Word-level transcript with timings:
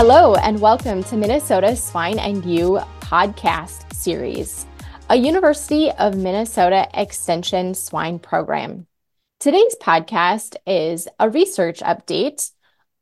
Hello, 0.00 0.36
and 0.36 0.60
welcome 0.60 1.02
to 1.02 1.16
Minnesota 1.16 1.74
Swine 1.74 2.20
and 2.20 2.44
You 2.44 2.78
podcast 3.00 3.92
series, 3.92 4.64
a 5.10 5.16
University 5.16 5.90
of 5.90 6.16
Minnesota 6.16 6.86
Extension 6.94 7.74
swine 7.74 8.20
program. 8.20 8.86
Today's 9.40 9.74
podcast 9.82 10.54
is 10.68 11.08
a 11.18 11.28
research 11.28 11.80
update 11.80 12.52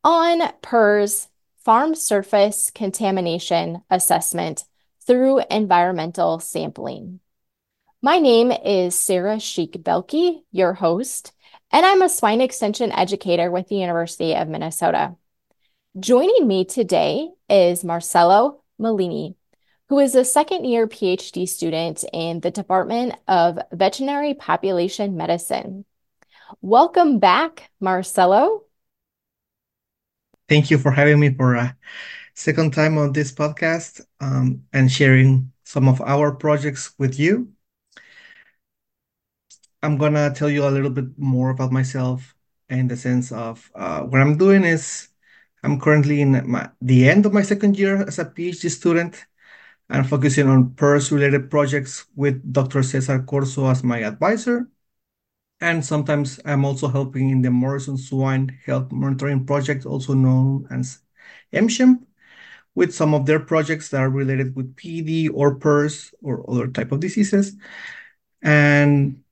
on 0.05 0.41
PRRS 0.63 1.29
farm 1.59 1.95
surface 1.95 2.71
contamination 2.71 3.83
assessment 3.91 4.65
through 5.07 5.43
environmental 5.51 6.41
sampling. 6.41 7.21
My 8.01 8.21
name 8.21 8.51
is 8.51 8.95
Sarah 8.95 9.37
Schieck 9.37 9.83
Boelke, 9.83 10.41
your 10.51 10.73
host, 10.73 11.35
and 11.71 11.85
I'm 11.85 12.01
a 12.01 12.09
swine 12.09 12.41
extension 12.41 12.91
educator 12.91 13.51
with 13.51 13.69
the 13.69 13.77
University 13.77 14.35
of 14.35 14.49
Minnesota. 14.49 15.15
Joining 15.99 16.47
me 16.47 16.67
today 16.67 17.31
is 17.49 17.83
Marcello 17.83 18.63
Melini, 18.79 19.35
who 19.89 19.99
is 19.99 20.15
a 20.15 20.27
second 20.27 20.67
year 20.67 20.87
PhD 20.87 21.49
student 21.49 22.05
in 22.13 22.41
the 22.41 22.51
Department 22.51 23.15
of 23.27 23.59
Veterinary 23.73 24.35
Population 24.35 25.17
Medicine. 25.17 25.87
Welcome 26.61 27.19
back, 27.19 27.71
Marcello. 27.81 28.65
Thank 30.51 30.71
you 30.71 30.77
for 30.77 30.91
having 30.91 31.19
me 31.19 31.33
for 31.33 31.55
a 31.55 31.75
second 32.35 32.75
time 32.75 32.99
on 32.99 33.13
this 33.15 33.33
podcast 33.33 34.05
um, 34.21 34.65
and 34.75 34.93
sharing 34.93 35.51
some 35.65 35.89
of 35.89 36.03
our 36.03 36.31
projects 36.31 36.93
with 36.99 37.19
you. 37.19 37.53
I'm 39.83 39.97
gonna 39.97 40.35
tell 40.35 40.51
you 40.51 40.67
a 40.67 40.69
little 40.69 40.91
bit 40.91 41.17
more 41.17 41.49
about 41.49 41.73
myself 41.73 42.35
in 42.69 42.87
the 42.87 42.99
sense 42.99 43.33
of 43.33 43.71
uh, 43.75 44.03
what 44.03 44.21
I'm 44.21 44.37
doing 44.37 44.63
is 44.65 45.09
I'm 45.67 45.81
currently 45.81 46.21
in 46.21 46.49
my, 46.49 46.71
the 46.81 47.09
end 47.09 47.27
of 47.27 47.33
my 47.33 47.43
second 47.43 47.77
year 47.77 48.07
as 48.07 48.21
a 48.21 48.25
PhD 48.25 48.71
student 48.71 49.27
and 49.91 50.09
focusing 50.09 50.47
on 50.47 50.71
PRRS-related 50.71 51.51
projects 51.51 52.07
with 52.15 52.53
Dr. 52.53 52.85
Cesar 52.85 53.19
Corzo 53.19 53.69
as 53.69 53.83
my 53.83 54.05
advisor. 54.05 54.71
And 55.61 55.85
sometimes 55.85 56.39
I'm 56.45 56.65
also 56.65 56.87
helping 56.87 57.31
in 57.31 57.43
the 57.43 57.51
Morrison 57.51 57.99
Swine 57.99 58.57
Health 58.65 58.93
Monitoring 58.93 59.45
Project, 59.45 59.87
also 59.87 60.15
known 60.15 60.69
as 60.71 61.01
MSHMP, 61.53 61.99
with 62.77 62.95
some 62.95 63.13
of 63.13 63.27
their 63.27 63.41
projects 63.41 63.89
that 63.89 64.01
are 64.01 64.11
related 64.11 64.55
with 64.55 64.77
PD 64.77 65.29
or 65.35 65.59
PRRS 65.59 66.15
or 66.23 66.49
other 66.49 66.69
type 66.69 66.93
of 66.93 67.01
diseases. 67.01 67.57
And 68.41 69.25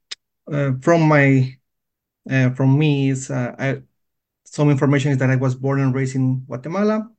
uh, 0.50 0.72
from 0.80 1.02
my 1.02 1.58
uh, 2.28 2.50
from 2.50 2.76
me 2.76 3.10
is 3.10 3.30
uh, 3.30 3.54
I 3.56 3.82
some 4.54 4.70
information 4.70 5.10
is 5.10 5.18
that 5.18 5.30
I 5.30 5.34
was 5.34 5.56
born 5.56 5.80
and 5.80 5.92
raised 5.92 6.14
in 6.14 6.44
Guatemala, 6.46 7.10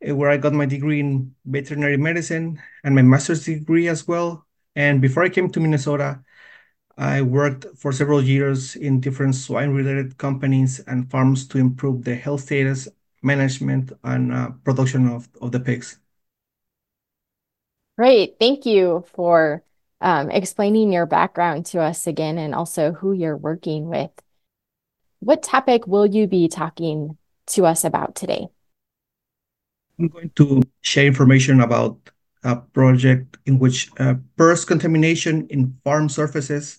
eh, 0.00 0.12
where 0.12 0.30
I 0.30 0.36
got 0.36 0.52
my 0.52 0.64
degree 0.64 1.00
in 1.00 1.34
veterinary 1.44 1.96
medicine 1.96 2.62
and 2.84 2.94
my 2.94 3.02
master's 3.02 3.44
degree 3.44 3.88
as 3.88 4.06
well. 4.06 4.46
And 4.76 5.02
before 5.02 5.24
I 5.24 5.28
came 5.28 5.50
to 5.50 5.58
Minnesota, 5.58 6.22
I 6.96 7.20
worked 7.22 7.66
for 7.76 7.90
several 7.90 8.22
years 8.22 8.76
in 8.76 9.00
different 9.00 9.34
swine-related 9.34 10.18
companies 10.18 10.78
and 10.86 11.10
farms 11.10 11.48
to 11.48 11.58
improve 11.58 12.04
the 12.04 12.14
health 12.14 12.42
status, 12.42 12.86
management, 13.22 13.90
and 14.04 14.32
uh, 14.32 14.50
production 14.62 15.08
of, 15.08 15.28
of 15.42 15.50
the 15.50 15.58
pigs. 15.58 15.98
Great. 17.98 18.36
Thank 18.38 18.66
you 18.66 19.04
for 19.14 19.64
um, 20.00 20.30
explaining 20.30 20.92
your 20.92 21.06
background 21.06 21.66
to 21.66 21.80
us 21.80 22.06
again 22.06 22.38
and 22.38 22.54
also 22.54 22.92
who 22.92 23.12
you're 23.12 23.36
working 23.36 23.88
with. 23.88 24.12
What 25.20 25.42
topic 25.42 25.86
will 25.86 26.06
you 26.06 26.26
be 26.26 26.48
talking 26.48 27.16
to 27.48 27.66
us 27.66 27.84
about 27.84 28.14
today? 28.14 28.48
I'm 29.98 30.08
going 30.08 30.30
to 30.36 30.62
share 30.82 31.06
information 31.06 31.60
about 31.60 31.98
a 32.44 32.56
project 32.56 33.38
in 33.46 33.58
which 33.58 33.90
uh, 33.98 34.14
contamination 34.36 35.46
in 35.48 35.78
farm 35.84 36.08
surfaces 36.08 36.78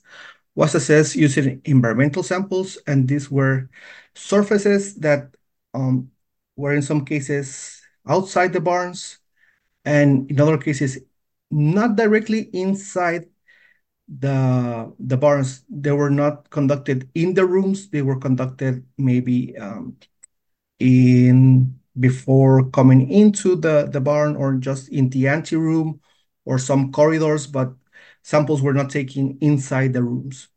was 0.56 0.76
assessed 0.76 1.16
using 1.16 1.62
environmental 1.66 2.24
samples, 2.24 2.78
and 2.88 3.08
these 3.08 3.30
were 3.30 3.70
surfaces 4.16 4.96
that 4.96 5.36
um, 5.74 6.12
were 6.56 6.74
in 6.74 6.81
some 6.81 7.06
cases 7.06 7.81
outside 8.08 8.53
the 8.53 8.62
barns, 8.62 9.20
and 9.86 10.30
in 10.31 10.40
other 10.40 10.58
cases 10.58 11.00
not 11.52 11.96
directly 11.96 12.50
inside 12.53 13.28
the 14.07 14.94
the 15.00 15.18
barns 15.18 15.63
they 15.69 15.91
were 15.91 16.09
not 16.09 16.50
conducted 16.50 17.09
in 17.13 17.34
the 17.34 17.45
rooms 17.45 17.90
they 17.90 18.01
were 18.01 18.18
conducted 18.18 18.85
maybe 18.97 19.57
um, 19.57 19.97
in 20.79 21.78
before 22.00 22.69
coming 22.69 23.09
into 23.09 23.56
the 23.56 23.90
the 23.91 24.00
barn 24.00 24.35
or 24.35 24.53
just 24.56 24.90
in 24.90 25.09
the 25.09 25.28
ante 25.28 25.56
room 25.56 26.00
or 26.46 26.57
some 26.57 26.91
corridors 26.91 27.47
but 27.47 27.73
samples 28.23 28.62
were 28.62 28.73
not 28.73 28.90
taken 28.90 29.38
inside 29.41 29.94
the 29.94 30.03
rooms. 30.03 30.50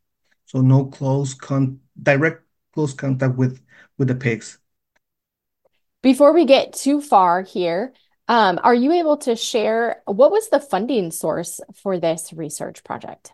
So 0.47 0.61
no 0.61 0.87
close 0.87 1.35
con 1.35 1.81
direct 2.01 2.43
close 2.75 2.95
contact 2.95 3.37
with 3.37 3.61
with 3.99 4.09
the 4.09 4.15
pigs. 4.15 4.59
Before 6.03 6.33
we 6.33 6.45
get 6.45 6.73
too 6.73 7.01
far 7.01 7.43
here 7.43 7.93
um, 8.29 8.61
are 8.63 8.75
you 8.75 8.93
able 8.93 9.17
to 9.19 9.35
share 9.35 10.03
what 10.07 10.31
was 10.31 10.51
the 10.51 10.61
funding 10.61 11.11
source 11.11 11.61
for 11.75 11.99
this 11.99 12.33
research 12.33 12.85
project 12.85 13.33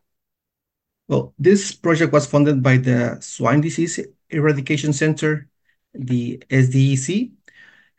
well, 1.08 1.34
this 1.38 1.72
project 1.72 2.12
was 2.12 2.26
funded 2.26 2.62
by 2.62 2.78
the 2.78 3.18
Swine 3.20 3.60
Disease 3.60 4.00
Eradication 4.30 4.92
Center, 4.92 5.48
the 5.94 6.42
SDEC, 6.50 7.32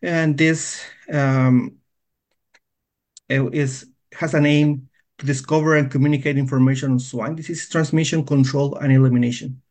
and 0.02 0.38
this 0.38 0.84
um, 1.12 1.78
is 3.30 3.88
has 4.14 4.34
an 4.34 4.46
aim 4.46 4.90
to 5.18 5.26
discover 5.26 5.76
and 5.76 5.92
communicate 5.92 6.38
information 6.38 6.92
on 6.92 7.00
swine 7.00 7.36
disease 7.36 7.68
transmission, 7.70 8.26
control, 8.26 8.76
and 8.76 8.92
elimination. 8.92 9.62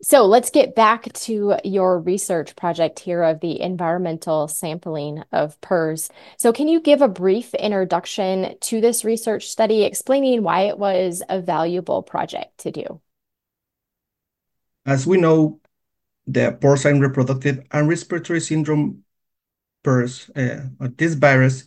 So 0.00 0.26
let's 0.26 0.50
get 0.50 0.76
back 0.76 1.12
to 1.12 1.56
your 1.64 1.98
research 1.98 2.54
project 2.54 3.00
here 3.00 3.20
of 3.24 3.40
the 3.40 3.60
environmental 3.60 4.46
sampling 4.46 5.24
of 5.32 5.60
PRRS. 5.60 6.10
So 6.38 6.52
can 6.52 6.68
you 6.68 6.80
give 6.80 7.02
a 7.02 7.08
brief 7.08 7.52
introduction 7.54 8.56
to 8.60 8.80
this 8.80 9.04
research 9.04 9.48
study, 9.48 9.82
explaining 9.82 10.44
why 10.44 10.62
it 10.62 10.78
was 10.78 11.22
a 11.28 11.40
valuable 11.40 12.04
project 12.04 12.58
to 12.58 12.70
do? 12.70 13.00
As 14.86 15.04
we 15.04 15.18
know, 15.18 15.60
the 16.28 16.56
porcine 16.60 17.00
reproductive 17.00 17.66
and 17.72 17.88
respiratory 17.88 18.40
syndrome 18.40 19.02
PRRS, 19.84 20.30
uh, 20.80 20.88
this 20.96 21.14
virus, 21.14 21.64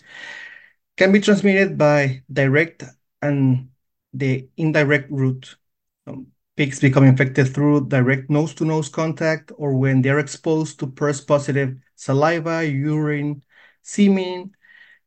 can 0.96 1.12
be 1.12 1.20
transmitted 1.20 1.78
by 1.78 2.24
direct 2.32 2.84
and 3.22 3.70
the 4.14 4.48
indirect 4.56 5.12
route. 5.12 5.58
Pigs 6.62 6.80
become 6.80 7.06
infected 7.06 7.56
through 7.56 7.88
direct 7.88 8.30
nose-to-nose 8.30 8.88
contact 8.88 9.52
or 9.58 9.74
when 9.74 10.04
they're 10.04 10.20
exposed 10.20 10.78
to 10.78 10.86
PRRS-positive 10.86 11.76
saliva, 11.96 12.64
urine, 12.64 13.42
semen, 13.82 14.54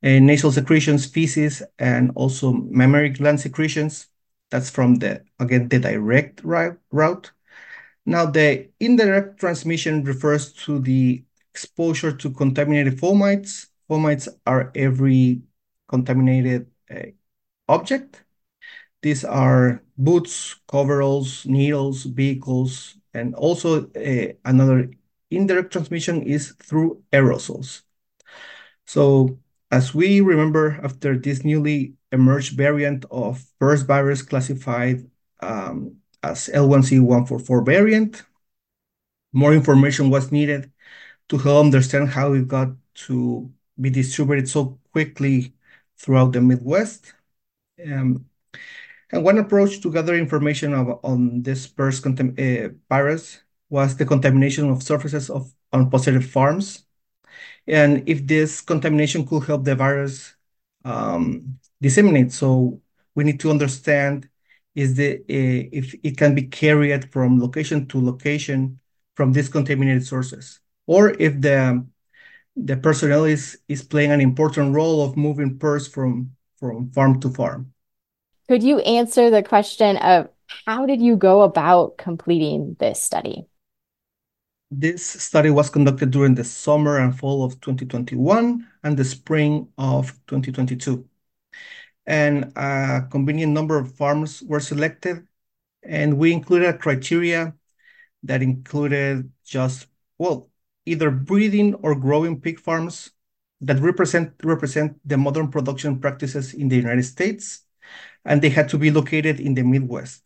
nasal 0.02 0.50
secretions, 0.50 1.06
feces, 1.06 1.62
and 1.78 2.10
also 2.16 2.52
mammary 2.52 3.10
gland 3.10 3.38
secretions. 3.38 4.08
That's 4.50 4.68
from 4.68 4.96
the, 4.96 5.22
again, 5.38 5.68
the 5.68 5.78
direct 5.78 6.40
route. 6.42 7.30
Now, 8.04 8.26
the 8.26 8.70
indirect 8.80 9.38
transmission 9.38 10.02
refers 10.02 10.52
to 10.64 10.80
the 10.80 11.22
exposure 11.52 12.16
to 12.16 12.30
contaminated 12.30 12.98
fomites. 12.98 13.68
Fomites 13.88 14.26
are 14.44 14.72
every 14.74 15.42
contaminated 15.86 16.66
uh, 16.90 17.14
object 17.68 18.23
these 19.04 19.22
are 19.22 19.82
boots, 19.98 20.56
coveralls, 20.66 21.44
needles, 21.44 22.04
vehicles, 22.04 22.96
and 23.12 23.34
also 23.34 23.84
uh, 23.92 24.32
another 24.46 24.90
indirect 25.30 25.72
transmission 25.72 26.22
is 26.22 26.52
through 26.52 27.02
aerosols. 27.12 27.82
So 28.86 29.38
as 29.70 29.94
we 29.94 30.22
remember, 30.22 30.80
after 30.82 31.18
this 31.18 31.44
newly 31.44 31.96
emerged 32.12 32.56
variant 32.56 33.04
of 33.10 33.44
PRRS 33.60 33.86
virus 33.86 34.22
classified 34.22 35.06
um, 35.40 35.96
as 36.22 36.48
L1C144 36.48 37.66
variant, 37.66 38.22
more 39.34 39.52
information 39.52 40.08
was 40.08 40.32
needed 40.32 40.72
to 41.28 41.36
help 41.36 41.66
understand 41.66 42.08
how 42.08 42.32
it 42.32 42.48
got 42.48 42.68
to 43.08 43.52
be 43.78 43.90
distributed 43.90 44.48
so 44.48 44.78
quickly 44.92 45.52
throughout 45.98 46.32
the 46.32 46.40
Midwest. 46.40 47.12
Um, 47.84 48.24
one 49.22 49.38
approach 49.38 49.80
to 49.82 49.92
gather 49.92 50.14
information 50.14 50.74
on 50.74 51.42
this 51.42 51.66
PRRS 51.66 52.04
uh, 52.38 52.74
virus 52.88 53.40
was 53.68 53.96
the 53.96 54.06
contamination 54.06 54.70
of 54.70 54.82
surfaces 54.82 55.30
of 55.30 55.52
on 55.72 55.90
positive 55.90 56.24
farms. 56.30 56.86
And 57.66 58.08
if 58.08 58.26
this 58.26 58.60
contamination 58.60 59.26
could 59.26 59.44
help 59.44 59.64
the 59.64 59.74
virus 59.74 60.34
um, 60.84 61.58
disseminate. 61.80 62.32
So 62.32 62.80
we 63.14 63.24
need 63.24 63.40
to 63.40 63.50
understand 63.50 64.28
is 64.74 64.96
the 64.96 65.16
uh, 65.18 65.68
if 65.72 65.94
it 66.02 66.16
can 66.16 66.34
be 66.34 66.42
carried 66.42 67.12
from 67.12 67.40
location 67.40 67.86
to 67.88 68.04
location 68.04 68.80
from 69.14 69.32
these 69.32 69.48
contaminated 69.48 70.06
sources, 70.06 70.60
or 70.86 71.10
if 71.20 71.40
the 72.56 72.76
personnel 72.76 73.24
is 73.24 73.82
playing 73.88 74.12
an 74.12 74.20
important 74.20 74.74
role 74.74 75.04
of 75.04 75.16
moving 75.16 75.58
from 75.88 76.32
from 76.56 76.90
farm 76.92 77.20
to 77.20 77.30
farm. 77.30 77.73
Could 78.48 78.62
you 78.62 78.78
answer 78.80 79.30
the 79.30 79.42
question 79.42 79.96
of 79.98 80.28
how 80.66 80.86
did 80.86 81.00
you 81.00 81.16
go 81.16 81.42
about 81.42 81.96
completing 81.98 82.76
this 82.78 83.00
study? 83.00 83.46
This 84.70 85.06
study 85.06 85.50
was 85.50 85.70
conducted 85.70 86.10
during 86.10 86.34
the 86.34 86.44
summer 86.44 86.98
and 86.98 87.16
fall 87.16 87.44
of 87.44 87.60
2021 87.60 88.66
and 88.82 88.96
the 88.96 89.04
spring 89.04 89.68
of 89.78 90.18
2022. 90.26 91.08
And 92.06 92.52
a 92.56 93.06
convenient 93.10 93.52
number 93.52 93.78
of 93.78 93.94
farms 93.96 94.42
were 94.42 94.60
selected, 94.60 95.26
and 95.82 96.18
we 96.18 96.32
included 96.32 96.68
a 96.68 96.78
criteria 96.78 97.54
that 98.24 98.42
included 98.42 99.32
just, 99.44 99.88
well, 100.18 100.50
either 100.86 101.10
breeding 101.10 101.74
or 101.76 101.94
growing 101.96 102.40
pig 102.40 102.60
farms 102.60 103.12
that 103.62 103.80
represent 103.80 104.34
represent 104.44 104.98
the 105.08 105.16
modern 105.18 105.50
production 105.50 106.00
practices 106.00 106.54
in 106.54 106.68
the 106.68 106.76
United 106.76 107.04
States, 107.04 107.62
and 108.24 108.42
they 108.42 108.50
had 108.50 108.68
to 108.70 108.78
be 108.78 108.90
located 108.90 109.40
in 109.40 109.54
the 109.54 109.62
Midwest. 109.62 110.22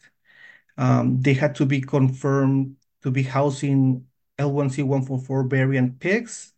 Um, 0.77 1.21
they 1.21 1.35
had 1.35 1.55
to 1.57 1.67
be 1.67 1.81
confirmed 1.81 2.77
to 3.03 3.11
be 3.11 3.23
housing 3.23 4.07
L1C144 4.39 5.49
variant 5.49 5.99
pigs, 6.01 6.53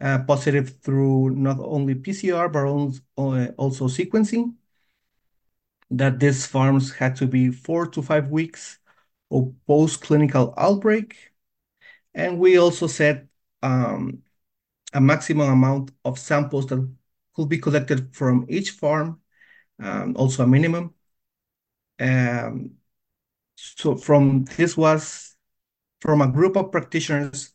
uh, 0.00 0.20
positive 0.26 0.78
through 0.80 1.30
not 1.30 1.58
only 1.60 1.94
PCR 1.94 2.48
but 2.48 2.66
uh, 3.22 3.52
also 3.56 3.88
sequencing. 3.88 4.54
That 5.90 6.20
these 6.20 6.46
farms 6.46 6.92
had 6.92 7.16
to 7.16 7.26
be 7.26 7.50
four 7.50 7.86
to 7.88 8.02
five 8.02 8.28
weeks 8.28 8.78
of 9.30 9.54
post-clinical 9.66 10.54
outbreak. 10.56 11.32
And 12.14 12.38
we 12.38 12.58
also 12.58 12.86
set 12.86 13.26
um, 13.62 14.22
a 14.92 15.00
maximum 15.00 15.50
amount 15.50 15.92
of 16.04 16.18
samples 16.18 16.66
that 16.66 16.88
could 17.34 17.48
be 17.48 17.58
collected 17.58 18.14
from 18.14 18.46
each 18.48 18.72
farm, 18.72 19.20
also 19.80 20.44
a 20.44 20.46
minimum. 20.46 20.94
Um, 22.00 22.72
so 23.56 23.96
from 23.96 24.44
this 24.56 24.76
was 24.76 25.36
from 26.00 26.20
a 26.20 26.30
group 26.30 26.56
of 26.56 26.70
practitioners 26.70 27.52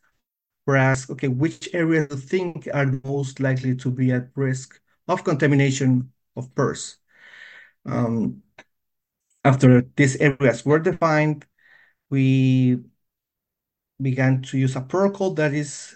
were 0.65 0.77
asked, 0.77 1.09
okay, 1.09 1.27
which 1.27 1.73
areas 1.73 2.07
do 2.07 2.15
you 2.15 2.21
think 2.21 2.67
are 2.73 2.99
most 3.03 3.39
likely 3.39 3.75
to 3.75 3.91
be 3.91 4.11
at 4.11 4.29
risk 4.35 4.79
of 5.07 5.23
contamination 5.23 6.11
of 6.35 6.53
PRRS? 6.55 6.97
Um, 7.85 8.43
after 9.43 9.81
these 9.95 10.15
areas 10.17 10.65
were 10.65 10.79
defined, 10.79 11.45
we 12.09 12.79
began 14.01 14.41
to 14.43 14.57
use 14.57 14.75
a 14.75 14.81
protocol 14.81 15.33
that 15.33 15.53
is 15.53 15.95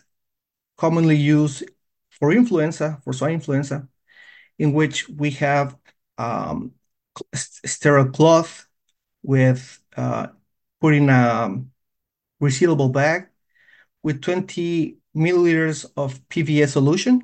commonly 0.77 1.15
used 1.15 1.63
for 2.09 2.31
influenza, 2.31 2.99
for 3.03 3.13
swine 3.13 3.35
influenza, 3.35 3.87
in 4.59 4.73
which 4.73 5.07
we 5.09 5.31
have 5.31 5.77
um, 6.17 6.73
sterile 7.33 8.09
cloth 8.09 8.67
with 9.23 9.81
uh, 9.95 10.27
putting 10.79 11.09
a 11.09 11.63
resealable 12.41 12.91
bag 12.91 13.27
with 14.03 14.21
20 14.21 14.97
milliliters 15.15 15.85
of 15.97 16.21
PVA 16.29 16.67
solution. 16.67 17.23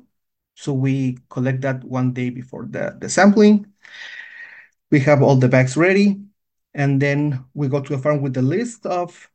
So 0.54 0.72
we 0.72 1.18
collect 1.30 1.62
that 1.62 1.84
one 1.84 2.12
day 2.12 2.30
before 2.30 2.66
the, 2.66 2.96
the 2.98 3.08
sampling. 3.08 3.66
We 4.90 5.00
have 5.00 5.22
all 5.22 5.36
the 5.36 5.48
bags 5.48 5.76
ready, 5.76 6.20
and 6.74 7.00
then 7.00 7.44
we 7.54 7.68
go 7.68 7.80
to 7.80 7.94
a 7.94 7.98
farm 7.98 8.20
with 8.22 8.34
the 8.34 8.42
list 8.42 8.86
of, 8.86 9.30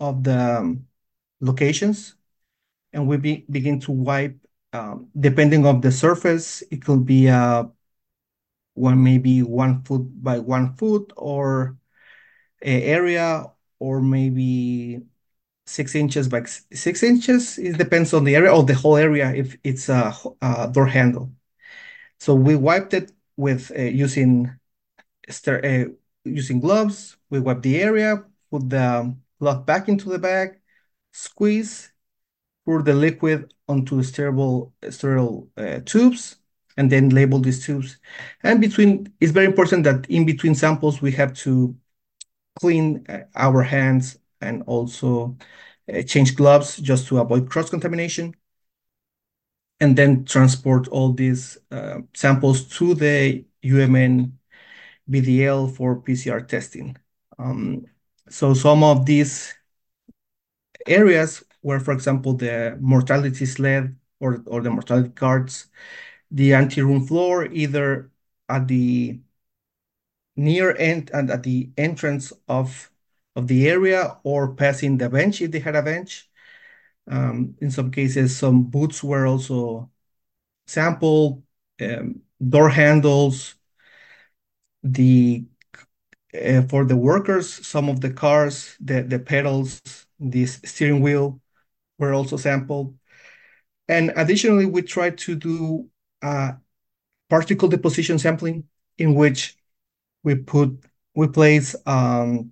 of 0.00 0.24
the 0.24 0.58
um, 0.58 0.86
locations, 1.40 2.16
and 2.92 3.06
we 3.06 3.16
be, 3.18 3.44
begin 3.50 3.78
to 3.80 3.92
wipe, 3.92 4.36
um, 4.72 5.08
depending 5.18 5.66
on 5.66 5.80
the 5.80 5.92
surface, 5.92 6.62
it 6.70 6.84
could 6.84 7.06
be 7.06 7.28
uh, 7.28 7.64
one 8.74 9.02
maybe 9.02 9.42
one 9.42 9.82
foot 9.84 10.02
by 10.22 10.38
one 10.38 10.74
foot 10.74 11.12
or 11.16 11.76
a 12.62 12.82
area, 12.82 13.46
or 13.78 14.00
maybe 14.00 15.02
six 15.66 15.94
inches 15.94 16.28
by 16.28 16.44
six 16.44 17.02
inches. 17.02 17.58
It 17.58 17.78
depends 17.78 18.12
on 18.14 18.24
the 18.24 18.36
area 18.36 18.52
or 18.52 18.62
the 18.64 18.74
whole 18.74 18.96
area 18.96 19.32
if 19.34 19.56
it's 19.64 19.88
a, 19.88 20.14
a 20.42 20.70
door 20.72 20.86
handle. 20.86 21.32
So 22.20 22.34
we 22.34 22.56
wiped 22.56 22.94
it 22.94 23.12
with 23.36 23.70
uh, 23.76 23.82
using 23.82 24.58
uh, 25.46 25.84
using 26.24 26.60
gloves. 26.60 27.16
We 27.30 27.40
wipe 27.40 27.62
the 27.62 27.80
area, 27.80 28.24
put 28.50 28.70
the 28.70 29.14
glove 29.40 29.66
back 29.66 29.88
into 29.88 30.08
the 30.08 30.18
bag, 30.18 30.60
squeeze, 31.12 31.92
pour 32.64 32.82
the 32.82 32.94
liquid 32.94 33.52
onto 33.68 34.02
sterile 34.02 34.72
sterile 34.90 35.48
uh, 35.56 35.80
tubes, 35.84 36.36
and 36.76 36.90
then 36.90 37.10
label 37.10 37.38
these 37.38 37.64
tubes. 37.64 37.98
And 38.42 38.60
between, 38.60 39.12
it's 39.20 39.32
very 39.32 39.46
important 39.46 39.84
that 39.84 40.06
in 40.10 40.26
between 40.26 40.54
samples 40.54 41.00
we 41.00 41.12
have 41.12 41.32
to 41.44 41.76
clean 42.58 43.04
uh, 43.08 43.20
our 43.34 43.62
hands 43.62 44.18
and 44.40 44.62
also 44.66 45.36
uh, 45.92 46.02
change 46.02 46.36
gloves 46.36 46.76
just 46.78 47.06
to 47.08 47.18
avoid 47.18 47.50
cross-contamination, 47.50 48.34
and 49.80 49.96
then 49.96 50.24
transport 50.24 50.88
all 50.88 51.12
these 51.12 51.58
uh, 51.70 51.98
samples 52.14 52.68
to 52.78 52.94
the 52.94 53.44
UMN 53.62 54.32
VDL 55.08 55.68
for 55.68 56.00
PCR 56.00 56.40
testing. 56.40 56.96
Um, 57.38 57.86
so 58.28 58.54
some 58.54 58.82
of 58.82 59.04
these 59.06 59.54
areas 60.86 61.44
where, 61.60 61.80
for 61.80 61.92
example, 61.92 62.34
the 62.34 62.76
mortality 62.80 63.46
sled 63.46 63.96
or, 64.20 64.42
or 64.46 64.60
the 64.62 64.70
mortality 64.70 65.10
cards, 65.10 65.66
the 66.30 66.54
ante-room 66.54 67.06
floor, 67.06 67.46
either 67.46 68.10
at 68.48 68.68
the 68.68 69.20
near 70.36 70.76
end 70.76 71.10
and 71.12 71.30
at 71.30 71.42
the 71.42 71.70
entrance 71.76 72.32
of 72.48 72.90
of 73.36 73.48
the 73.48 73.68
area 73.68 74.18
or 74.22 74.54
passing 74.54 74.96
the 74.98 75.08
bench 75.08 75.40
if 75.42 75.50
they 75.50 75.58
had 75.58 75.74
a 75.74 75.82
bench. 75.82 76.30
Um, 77.10 77.56
in 77.60 77.70
some 77.70 77.90
cases, 77.90 78.36
some 78.36 78.64
boots 78.64 79.02
were 79.02 79.26
also 79.26 79.90
sampled, 80.66 81.42
um, 81.80 82.22
door 82.48 82.68
handles, 82.70 83.56
the 84.82 85.44
uh, 86.34 86.62
for 86.62 86.84
the 86.84 86.96
workers, 86.96 87.66
some 87.66 87.88
of 87.88 88.00
the 88.00 88.10
cars, 88.10 88.76
the, 88.80 89.02
the 89.02 89.18
pedals, 89.18 89.80
the 90.18 90.46
steering 90.46 91.00
wheel 91.00 91.40
were 91.98 92.12
also 92.14 92.36
sampled. 92.36 92.96
And 93.88 94.12
additionally, 94.16 94.66
we 94.66 94.82
tried 94.82 95.18
to 95.18 95.34
do 95.34 95.90
particle 97.28 97.68
deposition 97.68 98.18
sampling 98.18 98.64
in 98.98 99.14
which 99.14 99.56
we 100.22 100.34
put 100.34 100.70
we 101.14 101.28
place 101.28 101.76
um, 101.86 102.50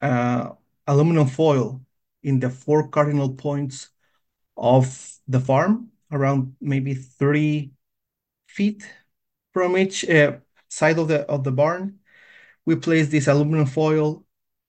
uh, 0.00 0.50
aluminum 0.86 1.26
foil 1.26 1.80
in 2.22 2.40
the 2.40 2.50
four 2.50 2.88
cardinal 2.88 3.34
points 3.34 3.90
of 4.56 5.18
the 5.28 5.40
farm, 5.40 5.90
around 6.10 6.56
maybe 6.60 6.94
30 6.94 7.72
feet 8.46 8.86
from 9.52 9.76
each 9.76 10.08
uh, 10.08 10.38
side 10.68 10.98
of 10.98 11.08
the 11.08 11.20
of 11.28 11.44
the 11.44 11.52
barn. 11.52 11.98
We 12.64 12.76
place 12.76 13.08
this 13.08 13.28
aluminum 13.28 13.66
foil, 13.66 14.24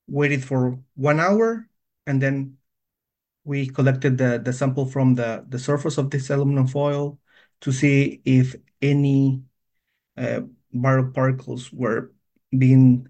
waited 0.07 0.43
for 0.43 0.79
one 0.95 1.19
hour, 1.19 1.67
and 2.05 2.21
then 2.21 2.57
we 3.43 3.67
collected 3.67 4.17
the, 4.17 4.41
the 4.43 4.53
sample 4.53 4.85
from 4.85 5.15
the, 5.15 5.45
the 5.47 5.57
surface 5.57 5.97
of 5.97 6.11
this 6.11 6.29
aluminum 6.29 6.67
foil 6.67 7.17
to 7.61 7.71
see 7.71 8.21
if 8.25 8.55
any 8.81 9.41
uh, 10.17 10.41
viral 10.73 11.13
particles 11.13 11.71
were 11.71 12.11
being 12.55 13.07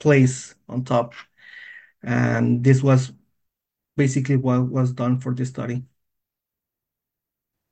placed 0.00 0.54
on 0.68 0.84
top. 0.84 1.14
And 2.02 2.62
this 2.62 2.82
was 2.82 3.12
basically 3.96 4.36
what 4.36 4.68
was 4.68 4.92
done 4.92 5.20
for 5.20 5.34
this 5.34 5.48
study. 5.48 5.84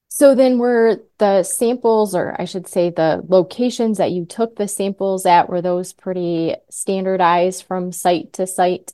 So 0.08 0.34
then 0.34 0.58
were 0.58 1.02
the 1.18 1.42
samples, 1.42 2.14
or 2.14 2.36
I 2.38 2.44
should 2.44 2.68
say 2.68 2.90
the 2.90 3.24
locations 3.26 3.96
that 3.96 4.12
you 4.12 4.26
took 4.26 4.56
the 4.56 4.68
samples 4.68 5.24
at, 5.24 5.48
were 5.48 5.62
those 5.62 5.94
pretty 5.94 6.54
standardized 6.70 7.64
from 7.64 7.92
site 7.92 8.34
to 8.34 8.46
site? 8.46 8.92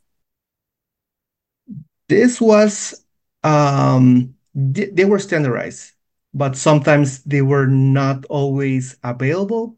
This 2.08 2.40
was, 2.40 3.04
um, 3.42 4.34
they 4.54 5.04
were 5.04 5.18
standardized, 5.18 5.92
but 6.38 6.56
sometimes 6.56 7.22
they 7.24 7.42
were 7.42 7.66
not 7.66 8.24
always 8.26 8.96
available. 9.02 9.76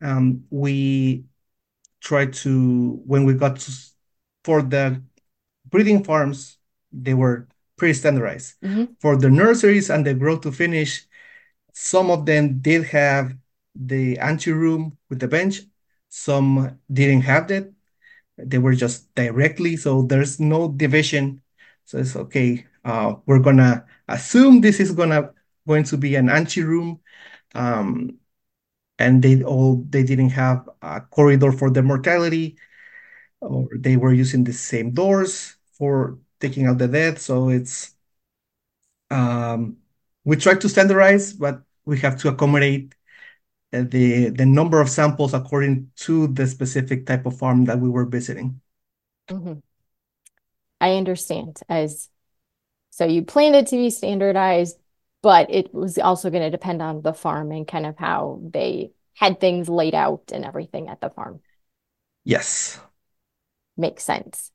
Um, 0.00 0.44
we 0.48 1.24
tried 2.00 2.32
to, 2.32 3.02
when 3.04 3.26
we 3.26 3.34
got 3.34 3.60
to, 3.60 3.72
for 4.42 4.62
the 4.62 5.02
breeding 5.68 6.02
farms, 6.02 6.56
they 6.90 7.12
were 7.12 7.46
pretty 7.76 7.94
standardized. 7.94 8.54
Mm-hmm. 8.64 8.84
For 8.98 9.16
the 9.16 9.28
nurseries 9.28 9.90
and 9.90 10.06
the 10.06 10.14
grow 10.14 10.38
to 10.38 10.50
finish, 10.50 11.06
some 11.74 12.10
of 12.10 12.24
them 12.24 12.60
did 12.60 12.84
have 12.84 13.36
the 13.74 14.18
ante 14.18 14.52
room 14.52 14.96
with 15.10 15.20
the 15.20 15.28
bench. 15.28 15.60
Some 16.08 16.78
didn't 16.90 17.22
have 17.22 17.48
that. 17.48 17.70
They 18.38 18.58
were 18.58 18.74
just 18.74 19.14
directly, 19.14 19.76
so 19.76 20.02
there's 20.02 20.40
no 20.40 20.72
division. 20.72 21.42
So 21.84 21.98
it's 21.98 22.16
okay. 22.16 22.66
uh, 22.84 23.14
we're 23.26 23.40
gonna 23.40 23.84
assume 24.08 24.60
this 24.60 24.80
is 24.80 24.92
gonna 24.92 25.30
going 25.70 25.84
to 25.84 25.96
be 25.96 26.16
an 26.16 26.28
anteroom, 26.28 26.98
um, 27.54 28.18
and 28.98 29.22
they 29.22 29.44
all 29.44 29.86
they 29.88 30.02
didn't 30.02 30.30
have 30.30 30.68
a 30.82 31.00
corridor 31.00 31.52
for 31.52 31.70
the 31.70 31.82
mortality, 31.82 32.58
or 33.40 33.68
they 33.78 33.96
were 33.96 34.12
using 34.12 34.42
the 34.42 34.52
same 34.52 34.90
doors 34.90 35.56
for 35.78 36.18
taking 36.40 36.66
out 36.66 36.78
the 36.78 36.88
dead. 36.88 37.20
So 37.20 37.50
it's 37.50 37.94
um, 39.10 39.76
we 40.24 40.34
try 40.36 40.54
to 40.58 40.68
standardize, 40.68 41.32
but 41.32 41.62
we 41.84 41.98
have 42.00 42.18
to 42.22 42.28
accommodate 42.28 42.94
the 43.70 44.30
the 44.30 44.46
number 44.46 44.80
of 44.80 44.90
samples 44.90 45.34
according 45.34 45.92
to 46.06 46.26
the 46.34 46.46
specific 46.46 47.06
type 47.06 47.26
of 47.26 47.38
farm 47.38 47.64
that 47.66 47.78
we 47.78 47.88
were 47.88 48.06
visiting. 48.06 48.60
Mm-hmm. 49.28 49.62
I 50.80 50.96
understand. 50.98 51.60
As 51.68 52.10
so, 52.90 53.06
you 53.06 53.22
planned 53.22 53.54
it 53.54 53.68
to 53.68 53.76
be 53.76 53.88
standardized, 53.88 54.76
but 55.22 55.50
it 55.50 55.72
was 55.74 55.98
also 55.98 56.30
going 56.30 56.42
to 56.42 56.50
depend 56.50 56.82
on 56.82 57.02
the 57.02 57.12
farm 57.12 57.52
and 57.52 57.66
kind 57.66 57.86
of 57.86 57.96
how 57.96 58.40
they 58.42 58.92
had 59.14 59.40
things 59.40 59.68
laid 59.68 59.94
out 59.94 60.30
and 60.32 60.44
everything 60.44 60.88
at 60.88 61.00
the 61.00 61.10
farm. 61.10 61.40
Yes. 62.24 62.80
Makes 63.76 64.04
sense. 64.04 64.50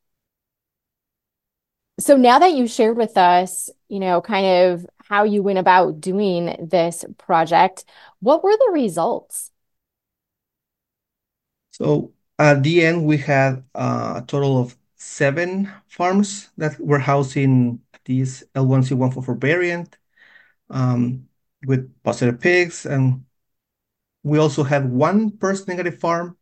So 1.99 2.17
now 2.17 2.39
that 2.39 2.53
you 2.53 2.67
shared 2.67 2.97
with 2.97 3.17
us, 3.17 3.69
you 3.87 3.99
know, 3.99 4.21
kind 4.21 4.45
of 4.45 4.85
how 5.05 5.23
you 5.23 5.41
went 5.41 5.59
about 5.59 6.01
doing 6.01 6.67
this 6.69 7.05
project, 7.17 7.85
what 8.19 8.43
were 8.43 8.57
the 8.57 8.71
results? 8.73 9.51
So 11.71 12.13
at 12.39 12.63
the 12.63 12.85
end, 12.85 13.05
we 13.05 13.17
had 13.17 13.63
a 13.75 14.23
total 14.27 14.59
of 14.59 14.75
seven 14.95 15.71
farms 15.87 16.49
that 16.57 16.79
were 16.79 16.99
housing 16.99 17.81
this 18.05 18.43
L1C144 18.55 19.35
variant 19.35 19.97
um, 20.69 21.27
with 21.65 21.91
positive 22.03 22.39
pigs. 22.39 22.85
And 22.85 23.25
we 24.23 24.39
also 24.39 24.63
had 24.63 24.89
one 24.89 25.31
PRRS 25.31 25.67
negative 25.67 25.99
farm 25.99 26.37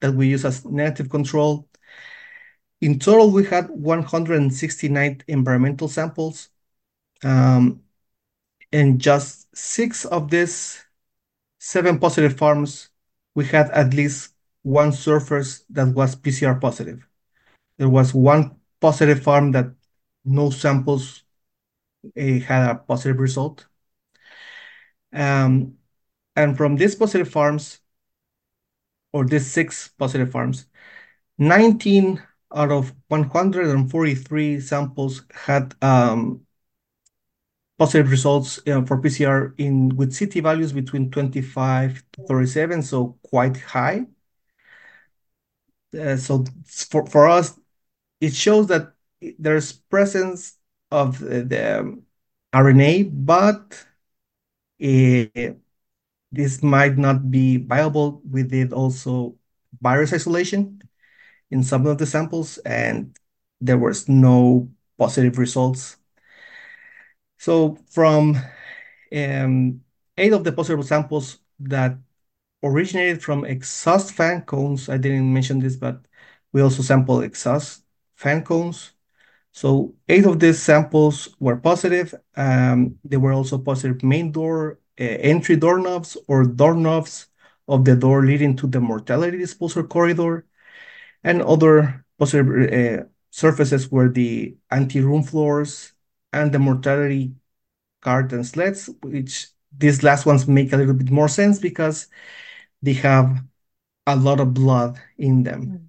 that 0.00 0.12
we 0.12 0.28
use 0.28 0.44
as 0.44 0.64
negative 0.64 1.10
control. 1.10 1.68
In 2.80 2.98
total, 2.98 3.30
we 3.30 3.44
had 3.44 3.68
169 3.70 5.22
environmental 5.26 5.88
samples. 5.88 6.48
Um, 7.24 7.82
and 8.72 9.00
just 9.00 9.54
six 9.56 10.04
of 10.04 10.30
these 10.30 10.84
seven 11.58 11.98
positive 11.98 12.36
farms, 12.36 12.90
we 13.34 13.44
had 13.44 13.70
at 13.70 13.94
least 13.94 14.34
one 14.62 14.92
surface 14.92 15.64
that 15.70 15.88
was 15.88 16.14
PCR 16.14 16.60
positive. 16.60 17.06
There 17.78 17.88
was 17.88 18.14
one 18.14 18.56
positive 18.80 19.22
farm 19.22 19.52
that 19.52 19.72
no 20.24 20.50
samples 20.50 21.24
had 22.16 22.70
a 22.70 22.74
positive 22.76 23.18
result. 23.18 23.66
Um, 25.12 25.78
and 26.36 26.56
from 26.56 26.76
these 26.76 26.94
positive 26.94 27.30
farms, 27.30 27.80
or 29.12 29.24
these 29.24 29.46
six 29.46 29.88
positive 29.98 30.30
farms, 30.30 30.66
19 31.38 32.22
out 32.54 32.70
of 32.72 32.94
143 33.08 34.60
samples 34.60 35.22
had 35.32 35.74
um, 35.82 36.46
positive 37.78 38.10
results 38.10 38.60
uh, 38.66 38.82
for 38.84 38.98
PCR 39.00 39.54
in 39.58 39.96
with 39.96 40.12
CT 40.14 40.40
values 40.40 40.72
between 40.72 41.10
25 41.10 42.02
to 42.12 42.22
37, 42.26 42.82
so 42.82 43.18
quite 43.22 43.56
high. 43.58 44.06
Uh, 45.98 46.16
so 46.16 46.44
for, 46.66 47.06
for 47.06 47.28
us, 47.28 47.58
it 48.20 48.34
shows 48.34 48.66
that 48.68 48.92
there's 49.38 49.72
presence 49.72 50.57
of 50.90 51.18
the, 51.18 51.42
the 51.44 52.02
RNA, 52.52 53.02
but 53.04 53.86
uh, 54.82 55.54
this 56.32 56.62
might 56.62 56.98
not 56.98 57.30
be 57.30 57.56
viable. 57.58 58.22
We 58.30 58.42
did 58.42 58.72
also 58.72 59.36
virus 59.80 60.12
isolation 60.12 60.82
in 61.50 61.62
some 61.64 61.86
of 61.86 61.98
the 61.98 62.06
samples, 62.06 62.58
and 62.60 63.16
there 63.60 63.78
was 63.78 64.08
no 64.08 64.70
positive 64.98 65.38
results. 65.38 65.98
So 67.38 67.76
from 67.90 68.36
um, 69.14 69.82
eight 70.18 70.32
of 70.32 70.44
the 70.44 70.52
possible 70.52 70.82
samples 70.82 71.40
that 71.60 71.98
originated 72.64 73.22
from 73.22 73.44
exhaust 73.44 74.12
fan 74.14 74.42
cones, 74.42 74.88
I 74.90 74.98
didn't 74.98 75.32
mention 75.32 75.60
this, 75.60 75.76
but 75.76 76.06
we 76.52 76.62
also 76.62 76.82
sampled 76.82 77.24
exhaust 77.24 77.84
fan 78.16 78.44
cones. 78.44 78.92
So 79.58 79.96
eight 80.08 80.24
of 80.24 80.38
these 80.38 80.62
samples 80.62 81.34
were 81.40 81.56
positive. 81.56 82.14
Um, 82.36 82.94
they 83.02 83.16
were 83.16 83.32
also 83.32 83.58
positive 83.58 84.04
main 84.04 84.30
door, 84.30 84.78
uh, 85.00 85.02
entry 85.02 85.56
doorknobs 85.56 86.16
or 86.28 86.44
doorknobs 86.44 87.26
of 87.66 87.84
the 87.84 87.96
door 87.96 88.24
leading 88.24 88.54
to 88.54 88.68
the 88.68 88.78
mortality 88.78 89.36
disposal 89.36 89.82
corridor, 89.82 90.46
and 91.24 91.42
other 91.42 92.04
positive 92.20 92.48
uh, 92.72 93.04
surfaces 93.30 93.90
were 93.90 94.08
the 94.08 94.56
anti-room 94.70 95.24
floors 95.24 95.92
and 96.32 96.52
the 96.52 96.60
mortality 96.60 97.32
cart 98.00 98.32
and 98.32 98.46
sleds, 98.46 98.88
which 99.02 99.48
these 99.76 100.04
last 100.04 100.24
ones 100.24 100.46
make 100.46 100.72
a 100.72 100.76
little 100.76 100.94
bit 100.94 101.10
more 101.10 101.28
sense 101.28 101.58
because 101.58 102.06
they 102.80 102.92
have 102.92 103.42
a 104.06 104.14
lot 104.14 104.38
of 104.38 104.54
blood 104.54 105.00
in 105.16 105.42
them. 105.42 105.62
Mm. 105.66 105.88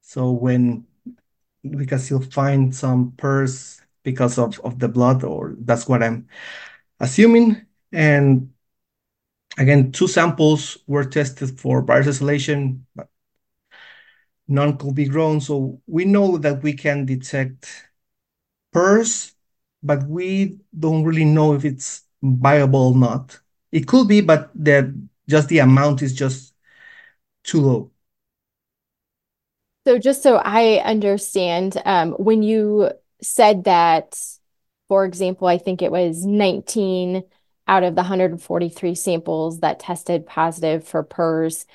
So 0.00 0.32
when 0.32 0.84
we 1.62 1.86
can 1.86 1.98
still 1.98 2.20
find 2.20 2.74
some 2.74 3.12
PRRS 3.12 3.80
because 4.02 4.38
of, 4.38 4.58
of 4.60 4.78
the 4.78 4.88
blood, 4.88 5.24
or 5.24 5.54
that's 5.60 5.88
what 5.88 6.02
I'm 6.02 6.28
assuming. 7.00 7.66
And 7.92 8.52
again, 9.58 9.92
two 9.92 10.08
samples 10.08 10.78
were 10.86 11.04
tested 11.04 11.60
for 11.60 11.82
virus 11.82 12.08
isolation, 12.08 12.86
but 12.94 13.08
none 14.48 14.76
could 14.76 14.94
be 14.94 15.06
grown. 15.06 15.40
So 15.40 15.80
we 15.86 16.04
know 16.04 16.38
that 16.38 16.62
we 16.62 16.72
can 16.72 17.06
detect 17.06 17.68
PRRS, 18.74 19.34
but 19.82 20.04
we 20.08 20.58
don't 20.78 21.04
really 21.04 21.24
know 21.24 21.54
if 21.54 21.64
it's 21.64 22.02
viable 22.22 22.92
or 22.92 22.96
not. 22.96 23.40
It 23.70 23.86
could 23.86 24.08
be, 24.08 24.20
but 24.20 24.50
the 24.54 24.94
just 25.28 25.48
the 25.48 25.60
amount 25.60 26.02
is 26.02 26.14
just 26.14 26.54
too 27.44 27.60
low. 27.60 27.91
So 29.86 29.98
just 29.98 30.22
so 30.22 30.36
I 30.36 30.76
understand, 30.84 31.80
um, 31.84 32.12
when 32.12 32.42
you 32.42 32.90
said 33.20 33.64
that, 33.64 34.20
for 34.88 35.04
example, 35.04 35.48
I 35.48 35.58
think 35.58 35.82
it 35.82 35.90
was 35.90 36.24
19 36.24 37.24
out 37.66 37.82
of 37.82 37.94
the 37.94 38.02
143 38.02 38.94
samples 38.94 39.60
that 39.60 39.80
tested 39.80 40.26
positive 40.26 40.86
for 40.86 41.02
PRRS, 41.02 41.66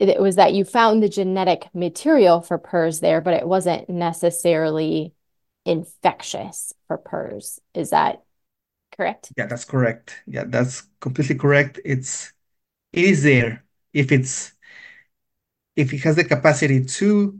it 0.00 0.20
was 0.20 0.36
that 0.36 0.54
you 0.54 0.64
found 0.64 1.02
the 1.02 1.08
genetic 1.08 1.68
material 1.74 2.40
for 2.40 2.58
PRRS 2.58 3.00
there, 3.00 3.20
but 3.20 3.34
it 3.34 3.46
wasn't 3.46 3.88
necessarily 3.88 5.12
infectious 5.64 6.72
for 6.88 6.98
PRRS. 6.98 7.60
Is 7.74 7.90
that 7.90 8.22
correct? 8.96 9.32
Yeah, 9.36 9.46
that's 9.46 9.64
correct. 9.64 10.22
Yeah, 10.26 10.44
that's 10.46 10.82
completely 11.00 11.36
correct. 11.36 11.78
It's 11.84 12.32
it 12.92 13.04
is 13.04 13.22
there 13.22 13.64
if 13.92 14.10
it's 14.12 14.52
if 15.76 15.92
it 15.92 16.00
has 16.02 16.16
the 16.16 16.24
capacity 16.24 16.84
to 16.84 17.38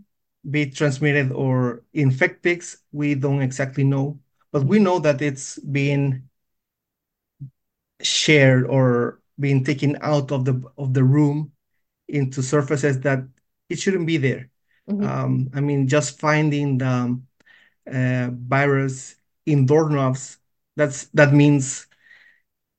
be 0.48 0.70
transmitted 0.70 1.32
or 1.32 1.82
infect 1.92 2.42
pigs, 2.42 2.78
we 2.92 3.14
don't 3.14 3.42
exactly 3.42 3.84
know, 3.84 4.18
but 4.52 4.64
we 4.64 4.78
know 4.78 4.98
that 4.98 5.22
it's 5.22 5.58
being 5.58 6.28
shared 8.02 8.66
or 8.66 9.20
being 9.38 9.64
taken 9.64 9.96
out 10.00 10.30
of 10.30 10.44
the 10.44 10.62
of 10.78 10.94
the 10.94 11.02
room 11.02 11.52
into 12.08 12.42
surfaces 12.42 13.00
that 13.00 13.24
it 13.68 13.78
shouldn't 13.78 14.06
be 14.06 14.18
there. 14.18 14.50
Mm-hmm. 14.88 15.04
Um, 15.04 15.50
I 15.54 15.60
mean, 15.60 15.88
just 15.88 16.20
finding 16.20 16.78
the 16.78 17.20
uh, 17.90 18.30
virus 18.32 19.16
in 19.46 19.66
doorknobs, 19.66 20.38
that's 20.76 21.06
that 21.14 21.32
means 21.32 21.86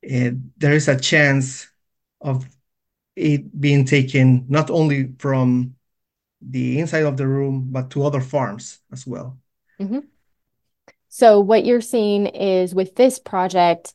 uh, 0.04 0.30
there 0.56 0.72
is 0.72 0.88
a 0.88 0.98
chance 0.98 1.68
of 2.20 2.46
it 3.16 3.60
being 3.60 3.84
taken 3.84 4.44
not 4.48 4.70
only 4.70 5.12
from 5.18 5.74
the 6.48 6.78
inside 6.78 7.04
of 7.04 7.16
the 7.16 7.26
room, 7.26 7.68
but 7.70 7.90
to 7.90 8.04
other 8.04 8.20
farms 8.20 8.80
as 8.92 9.06
well. 9.06 9.38
Mm-hmm. 9.80 10.00
So, 11.08 11.40
what 11.40 11.64
you're 11.64 11.80
seeing 11.80 12.26
is 12.26 12.74
with 12.74 12.94
this 12.94 13.18
project, 13.18 13.94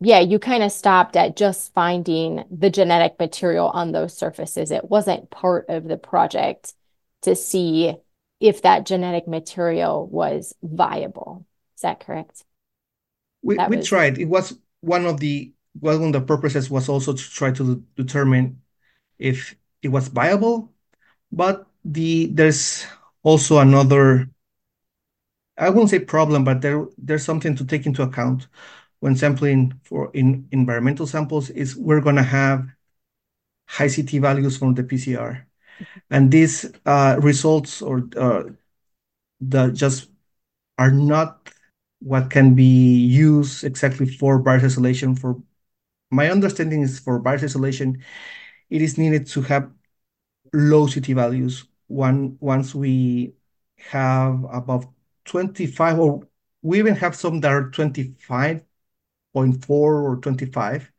yeah, 0.00 0.20
you 0.20 0.38
kind 0.38 0.62
of 0.62 0.72
stopped 0.72 1.16
at 1.16 1.36
just 1.36 1.72
finding 1.74 2.44
the 2.50 2.70
genetic 2.70 3.18
material 3.18 3.68
on 3.68 3.92
those 3.92 4.16
surfaces. 4.16 4.70
It 4.70 4.88
wasn't 4.88 5.30
part 5.30 5.66
of 5.68 5.84
the 5.84 5.96
project 5.96 6.74
to 7.22 7.34
see 7.34 7.94
if 8.40 8.62
that 8.62 8.86
genetic 8.86 9.26
material 9.26 10.06
was 10.06 10.54
viable. 10.62 11.44
Is 11.76 11.82
that 11.82 12.00
correct? 12.00 12.44
We, 13.42 13.56
that 13.56 13.70
we 13.70 13.76
was... 13.76 13.86
tried. 13.86 14.18
It 14.18 14.26
was 14.26 14.56
one 14.80 15.06
of 15.06 15.20
the 15.20 15.52
one 15.80 16.02
of 16.02 16.12
the 16.12 16.20
purposes 16.20 16.70
was 16.70 16.88
also 16.88 17.12
to 17.12 17.30
try 17.30 17.52
to 17.52 17.84
determine 17.94 18.62
if 19.18 19.54
it 19.82 19.88
was 19.88 20.08
viable, 20.08 20.72
but 21.30 21.67
the 21.84 22.26
there's 22.32 22.86
also 23.22 23.58
another 23.58 24.28
I 25.56 25.70
won't 25.70 25.90
say 25.90 25.98
problem, 25.98 26.44
but 26.44 26.62
there 26.62 26.86
there's 26.96 27.24
something 27.24 27.56
to 27.56 27.64
take 27.64 27.86
into 27.86 28.02
account 28.02 28.46
when 29.00 29.16
sampling 29.16 29.80
for 29.84 30.10
in 30.14 30.48
environmental 30.52 31.06
samples 31.06 31.50
is 31.50 31.76
we're 31.76 32.00
gonna 32.00 32.22
have 32.22 32.68
high 33.68 33.88
CT 33.88 34.18
values 34.18 34.56
from 34.56 34.74
the 34.74 34.84
PCR, 34.84 35.46
and 36.10 36.30
these 36.30 36.66
uh, 36.86 37.18
results 37.22 37.82
or 37.82 38.08
uh, 38.16 38.44
the 39.40 39.70
just 39.72 40.10
are 40.78 40.90
not 40.92 41.50
what 42.00 42.30
can 42.30 42.54
be 42.54 42.64
used 43.06 43.64
exactly 43.64 44.06
for 44.08 44.40
virus 44.42 44.64
isolation. 44.74 45.16
For 45.16 45.42
my 46.10 46.30
understanding 46.30 46.82
is 46.82 47.00
for 47.00 47.20
virus 47.20 47.44
isolation, 47.44 48.02
it 48.70 48.82
is 48.82 48.98
needed 48.98 49.26
to 49.28 49.42
have 49.42 49.70
low 50.52 50.86
CT 50.86 51.12
values. 51.14 51.64
One 51.86 52.36
once 52.40 52.74
we 52.74 53.34
have 53.76 54.44
above 54.50 54.86
25, 55.24 55.98
or 55.98 56.28
we 56.62 56.78
even 56.78 56.94
have 56.96 57.16
some 57.16 57.40
that 57.40 57.52
are 57.52 57.70
25.4 57.70 58.64
or 59.68 60.16
25. 60.16 60.92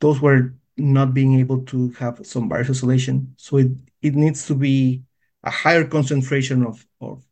Those 0.00 0.20
were 0.20 0.54
not 0.76 1.12
being 1.14 1.38
able 1.40 1.64
to 1.66 1.90
have 1.92 2.24
some 2.24 2.48
virus 2.48 2.70
isolation. 2.70 3.34
So 3.36 3.58
it, 3.58 3.68
it 4.02 4.14
needs 4.14 4.46
to 4.46 4.54
be 4.54 5.02
a 5.42 5.50
higher 5.50 5.84
concentration 5.84 6.64
of, 6.64 6.86
of, 7.00 7.24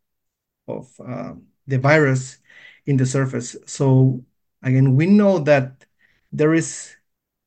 of 0.68 1.00
uh, 1.00 1.34
the 1.66 1.78
virus 1.78 2.38
in 2.86 2.96
the 2.96 3.06
surface. 3.06 3.56
So 3.66 4.24
again, 4.62 4.96
we 4.96 5.06
know 5.06 5.38
that 5.40 5.84
there 6.32 6.54
is 6.54 6.96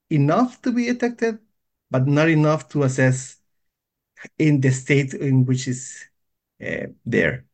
enough 0.10 0.62
to 0.64 0.72
be 0.72 0.86
detected, 0.86 1.40
but 1.92 2.08
not 2.08 2.30
enough 2.30 2.70
to 2.70 2.84
assess 2.84 3.39
in 4.38 4.62
the 4.62 4.72
state 4.72 5.14
in 5.14 5.46
which 5.46 5.68
is 5.68 6.06
uh, 6.66 6.88
there. 7.06 7.46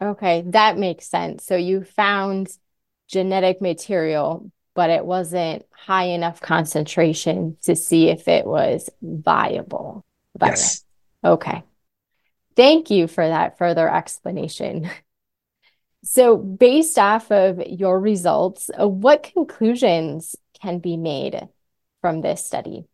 Okay, 0.00 0.44
that 0.46 0.78
makes 0.78 1.08
sense. 1.08 1.44
So 1.44 1.56
you 1.56 1.84
found 1.84 2.48
genetic 3.08 3.62
material, 3.62 4.50
but 4.74 4.90
it 4.90 5.04
wasn't 5.04 5.64
high 5.70 6.06
enough 6.06 6.40
concentration 6.40 7.56
to 7.62 7.74
see 7.74 8.08
if 8.08 8.28
it 8.28 8.46
was 8.46 8.90
viable. 9.00 10.04
Virus. 10.36 10.60
Yes. 10.60 10.84
Okay. 11.24 11.62
Thank 12.56 12.90
you 12.90 13.06
for 13.06 13.26
that 13.26 13.58
further 13.58 13.88
explanation. 13.88 14.90
So, 16.08 16.36
based 16.36 17.00
off 17.00 17.32
of 17.32 17.60
your 17.66 17.98
results, 17.98 18.70
uh, 18.80 18.86
what 18.86 19.24
conclusions 19.24 20.36
can 20.62 20.78
be 20.78 20.96
made 20.96 21.48
from 22.00 22.20
this 22.20 22.46
study? 22.46 22.84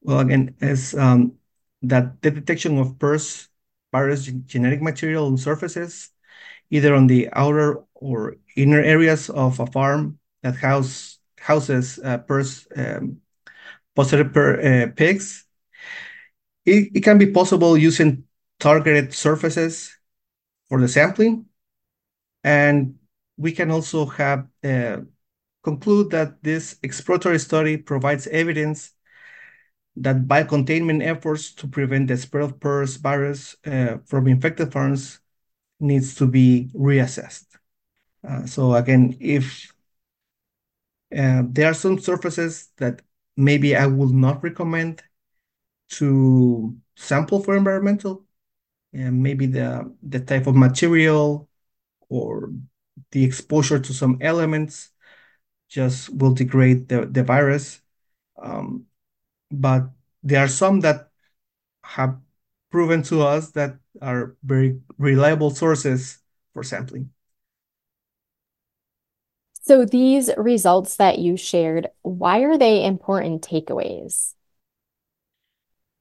Well, 0.00 0.18
again, 0.18 0.56
as 0.60 0.96
um, 0.96 1.34
that 1.82 2.22
the 2.22 2.30
detection 2.30 2.78
of 2.78 2.98
PRRS 2.98 3.48
virus 3.92 4.26
genetic 4.46 4.80
material 4.82 5.26
on 5.26 5.36
surfaces, 5.36 6.10
either 6.70 6.94
on 6.94 7.06
the 7.06 7.28
outer 7.32 7.82
or 7.94 8.36
inner 8.56 8.80
areas 8.80 9.28
of 9.30 9.60
a 9.60 9.66
farm 9.66 10.18
that 10.42 10.56
house 10.56 11.18
houses 11.38 11.98
uh, 12.04 12.18
PRRS 12.18 12.66
um, 12.76 13.20
positive 13.94 14.32
per, 14.32 14.60
uh, 14.60 14.86
pigs. 14.94 15.44
It, 16.64 16.90
it 16.94 17.00
can 17.02 17.18
be 17.18 17.32
possible 17.32 17.76
using 17.76 18.24
targeted 18.60 19.12
surfaces 19.12 19.96
for 20.68 20.80
the 20.80 20.88
sampling 20.88 21.46
and 22.44 22.94
we 23.36 23.52
can 23.52 23.70
also 23.70 24.06
have 24.06 24.46
uh, 24.64 24.98
conclude 25.62 26.10
that 26.10 26.42
this 26.42 26.76
exploratory 26.82 27.38
study 27.38 27.76
provides 27.76 28.26
evidence 28.28 28.92
that 29.96 30.26
biocontainment 30.26 31.04
efforts 31.04 31.52
to 31.52 31.68
prevent 31.68 32.08
the 32.08 32.16
spread 32.16 32.44
of 32.44 32.58
PRRS 32.58 32.98
virus 32.98 33.56
uh, 33.66 33.98
from 34.06 34.26
infected 34.26 34.72
farms 34.72 35.20
needs 35.80 36.14
to 36.14 36.26
be 36.26 36.70
reassessed. 36.74 37.46
Uh, 38.26 38.46
so 38.46 38.74
again, 38.74 39.16
if 39.20 39.72
uh, 41.16 41.42
there 41.46 41.66
are 41.66 41.74
some 41.74 41.98
surfaces 41.98 42.70
that 42.78 43.02
maybe 43.36 43.76
I 43.76 43.86
would 43.86 44.12
not 44.12 44.42
recommend 44.42 45.02
to 45.90 46.76
sample 46.96 47.42
for 47.42 47.56
environmental, 47.56 48.24
and 48.92 49.22
maybe 49.22 49.46
the 49.46 49.92
the 50.02 50.20
type 50.20 50.46
of 50.46 50.54
material 50.54 51.48
or 52.08 52.52
the 53.10 53.24
exposure 53.24 53.78
to 53.78 53.92
some 53.92 54.18
elements 54.20 54.90
just 55.68 56.14
will 56.14 56.34
degrade 56.34 56.88
the, 56.88 57.06
the 57.06 57.22
virus. 57.24 57.80
Um, 58.40 58.86
but 59.52 59.90
there 60.22 60.42
are 60.42 60.48
some 60.48 60.80
that 60.80 61.10
have 61.84 62.18
proven 62.70 63.02
to 63.02 63.22
us 63.22 63.50
that 63.52 63.76
are 64.00 64.36
very 64.42 64.80
reliable 64.98 65.50
sources 65.50 66.18
for 66.54 66.62
sampling. 66.62 67.10
So 69.64 69.84
these 69.84 70.30
results 70.36 70.96
that 70.96 71.18
you 71.18 71.36
shared, 71.36 71.88
why 72.02 72.40
are 72.40 72.58
they 72.58 72.84
important 72.84 73.42
takeaways? 73.42 74.34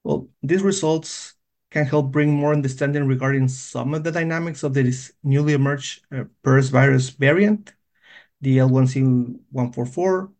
Well, 0.04 0.30
these 0.42 0.64
results 0.64 1.36
can 1.70 1.86
help 1.86 2.12
bring 2.12 2.32
more 2.32 2.54
understanding 2.54 3.06
regarding 3.08 3.48
some 3.48 3.94
of 3.94 4.04
the 4.04 4.12
dynamics 4.12 4.64
of 4.64 4.74
this 4.74 5.14
newly 5.24 5.54
emerged 5.54 6.04
uh, 6.12 6.24
PRRS 6.44 6.72
virus 6.72 7.10
variant, 7.10 7.74
the 8.42 8.58
L1C144, 8.58 10.32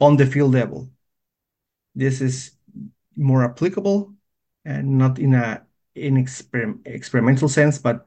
on 0.00 0.16
the 0.16 0.26
field 0.26 0.52
level. 0.52 0.88
This 1.94 2.20
is 2.20 2.52
more 3.18 3.44
applicable 3.44 4.14
and 4.64 4.98
not 4.98 5.18
in 5.18 5.34
a 5.34 5.66
in 5.94 6.14
exper 6.14 6.78
experimental 6.86 7.48
sense, 7.48 7.78
but 7.78 8.06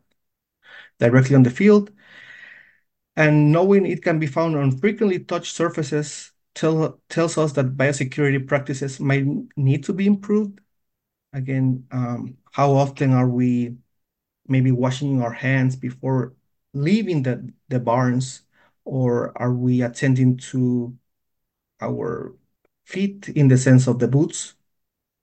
directly 1.00 1.36
on 1.36 1.44
the 1.44 1.50
field. 1.50 1.92
And 3.16 3.52
knowing 3.52 3.86
it 3.86 4.04
can 4.04 4.20
be 4.20 4.28
found 4.28 4.56
on 4.56 4.78
frequently 4.78 5.20
touched 5.20 5.56
surfaces 5.56 6.32
tell, 6.54 7.00
tells 7.10 7.38
us 7.38 7.54
that 7.54 7.78
biosecurity 7.78 8.48
practices 8.48 9.00
might 9.00 9.26
need 9.58 9.84
to 9.86 9.94
be 9.94 10.08
improved. 10.08 10.60
Again, 11.34 11.86
um, 11.92 12.38
how 12.52 12.72
often 12.72 13.14
are 13.14 13.28
we 13.28 13.76
maybe 14.48 14.72
washing 14.72 15.22
our 15.22 15.32
hands 15.32 15.76
before 15.76 16.34
leaving 16.74 17.24
the, 17.24 17.52
the 17.70 17.80
barns, 17.80 18.42
or 18.86 19.38
are 19.38 19.54
we 19.54 19.82
attending 19.82 20.38
to 20.38 20.98
our 21.82 22.36
feet 22.86 23.30
in 23.30 23.48
the 23.48 23.58
sense 23.58 23.88
of 23.88 24.00
the 24.00 24.08
boots? 24.08 24.56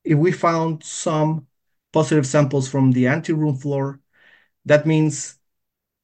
If 0.09 0.19
we 0.19 0.33
found 0.33 0.85
some 0.85 1.47
positive 1.93 2.27
samples 2.27 2.69
from 2.69 2.93
the 2.93 3.09
ante-room 3.09 3.57
floor, 3.57 4.01
that 4.67 4.87
means 4.87 5.39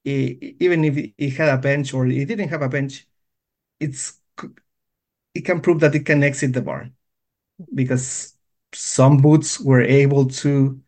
it, 0.05 0.57
even 0.59 0.85
if 0.85 1.13
it 1.17 1.29
had 1.33 1.49
a 1.49 1.57
bench 1.59 1.93
or 1.93 2.07
it 2.07 2.27
didn't 2.27 2.49
have 2.49 2.63
a 2.63 2.69
bench, 2.69 3.07
it's 3.79 4.19
it 5.33 5.41
can 5.45 5.61
prove 5.61 5.79
that 5.81 5.95
it 5.95 6.05
can 6.05 6.23
exit 6.23 6.53
the 6.53 6.61
barn 6.61 6.93
because 7.75 8.35
some 8.73 9.19
boots 9.19 9.59
were 9.61 9.81
able 9.81 10.27
to 10.29 10.81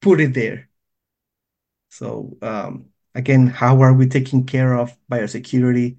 put 0.00 0.20
it 0.20 0.34
there. 0.34 0.68
So 1.90 2.36
um, 2.42 2.86
again, 3.14 3.46
how 3.48 3.80
are 3.82 3.92
we 3.94 4.06
taking 4.08 4.44
care 4.46 4.74
of 4.76 4.96
biosecurity? 5.10 5.98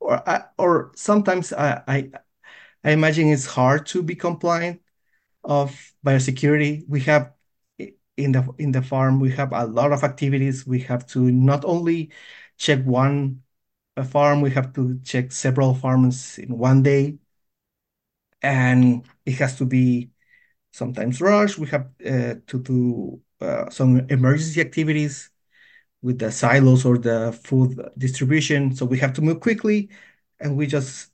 Or 0.00 0.22
or 0.58 0.92
sometimes 0.96 1.52
I, 1.52 1.82
I 1.88 2.10
I 2.84 2.92
imagine 2.92 3.28
it's 3.28 3.46
hard 3.46 3.86
to 3.88 4.02
be 4.02 4.16
compliant 4.16 4.82
of 5.44 5.92
biosecurity. 6.04 6.84
We 6.88 7.00
have 7.02 7.32
in 8.16 8.32
the 8.32 8.48
in 8.58 8.72
the 8.72 8.82
farm 8.82 9.20
we 9.20 9.30
have 9.32 9.52
a 9.52 9.66
lot 9.66 9.92
of 9.92 10.04
activities. 10.04 10.66
We 10.66 10.80
have 10.82 11.06
to 11.08 11.30
not 11.30 11.64
only 11.64 12.12
check 12.58 12.84
one 12.84 13.42
farm, 14.10 14.40
we 14.42 14.50
have 14.52 14.72
to 14.74 15.00
check 15.04 15.32
several 15.32 15.74
farms 15.74 16.38
in 16.38 16.58
one 16.58 16.82
day, 16.82 17.18
and 18.42 19.04
it 19.26 19.34
has 19.34 19.56
to 19.58 19.66
be 19.66 20.10
sometimes 20.72 21.20
rushed. 21.22 21.58
We 21.58 21.68
have 21.68 21.88
uh, 22.06 22.36
to 22.48 22.60
do 22.62 23.22
uh, 23.40 23.70
some 23.70 24.00
emergency 24.10 24.62
activities 24.62 25.30
with 26.02 26.20
the 26.20 26.32
silos 26.32 26.86
or 26.86 26.98
the 26.98 27.38
food 27.44 27.80
distribution. 27.98 28.76
So 28.76 28.86
we 28.86 28.98
have 29.00 29.14
to 29.14 29.22
move 29.22 29.40
quickly, 29.40 29.90
and 30.40 30.56
we 30.58 30.68
just 30.68 31.12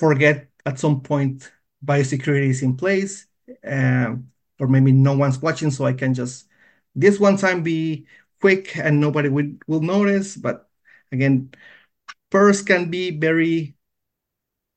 forget 0.00 0.50
at 0.66 0.80
some 0.80 1.02
point 1.02 1.52
biosecurity 1.84 2.50
is 2.50 2.62
in 2.62 2.76
place, 2.76 3.27
um, 3.64 4.30
or 4.58 4.68
maybe 4.68 4.92
no 4.92 5.16
one's 5.16 5.40
watching, 5.40 5.70
so 5.70 5.86
I 5.86 5.92
can 5.92 6.14
just 6.14 6.46
this 6.94 7.20
one 7.20 7.36
time 7.36 7.62
be 7.62 8.06
quick 8.40 8.76
and 8.76 9.00
nobody 9.00 9.28
will, 9.28 9.52
will 9.66 9.80
notice. 9.82 10.36
But 10.36 10.68
again, 11.12 11.50
PRRS 12.30 12.66
can 12.66 12.90
be 12.90 13.10
very 13.18 13.76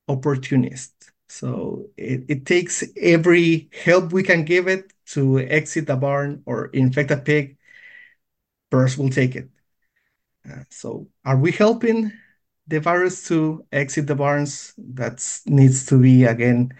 opportunist. 0.07 0.93
So 1.29 1.87
it, 1.97 2.25
it 2.27 2.45
takes 2.45 2.83
every 2.97 3.69
help 3.83 4.11
we 4.11 4.23
can 4.23 4.45
give 4.45 4.67
it 4.67 4.93
to 5.07 5.39
exit 5.39 5.89
a 5.89 5.95
barn 5.95 6.43
or 6.45 6.67
infect 6.67 7.11
a 7.11 7.17
pig. 7.17 7.57
PRRS 8.71 8.97
will 8.97 9.09
take 9.09 9.35
it. 9.35 9.49
Uh, 10.49 10.63
so 10.69 11.07
are 11.23 11.37
we 11.37 11.51
helping 11.51 12.11
the 12.67 12.79
virus 12.79 13.27
to 13.27 13.65
exit 13.71 14.07
the 14.07 14.15
barns? 14.15 14.73
That 14.77 15.23
needs 15.45 15.85
to 15.87 15.99
be 15.99 16.25
again 16.25 16.73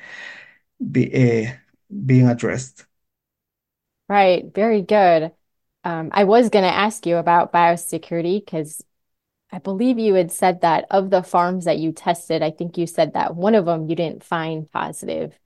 be 0.92 1.48
uh, 1.48 1.52
being 2.06 2.28
addressed. 2.28 2.86
Right, 4.08 4.54
very 4.54 4.82
good. 4.82 5.32
um, 5.86 6.12
I 6.14 6.26
was 6.26 6.50
going 6.50 6.66
to 6.66 6.74
ask 6.74 7.06
you 7.08 7.18
about 7.18 7.54
biosecurity 7.54 8.44
because 8.46 8.84
I 9.52 9.60
believe 9.60 10.00
you 10.00 10.16
had 10.16 10.32
said 10.32 10.62
that 10.62 10.86
of 10.92 11.10
the 11.12 11.24
farms 11.24 11.66
that 11.66 11.80
you 11.80 11.94
tested, 11.94 12.44
I 12.44 12.52
think 12.52 12.78
you 12.78 12.88
said 12.88 13.14
that 13.14 13.36
one 13.36 13.56
of 13.56 13.66
them 13.66 13.90
you 13.90 13.96
didn't 13.96 14.24
find 14.24 14.72
positive 14.72 15.38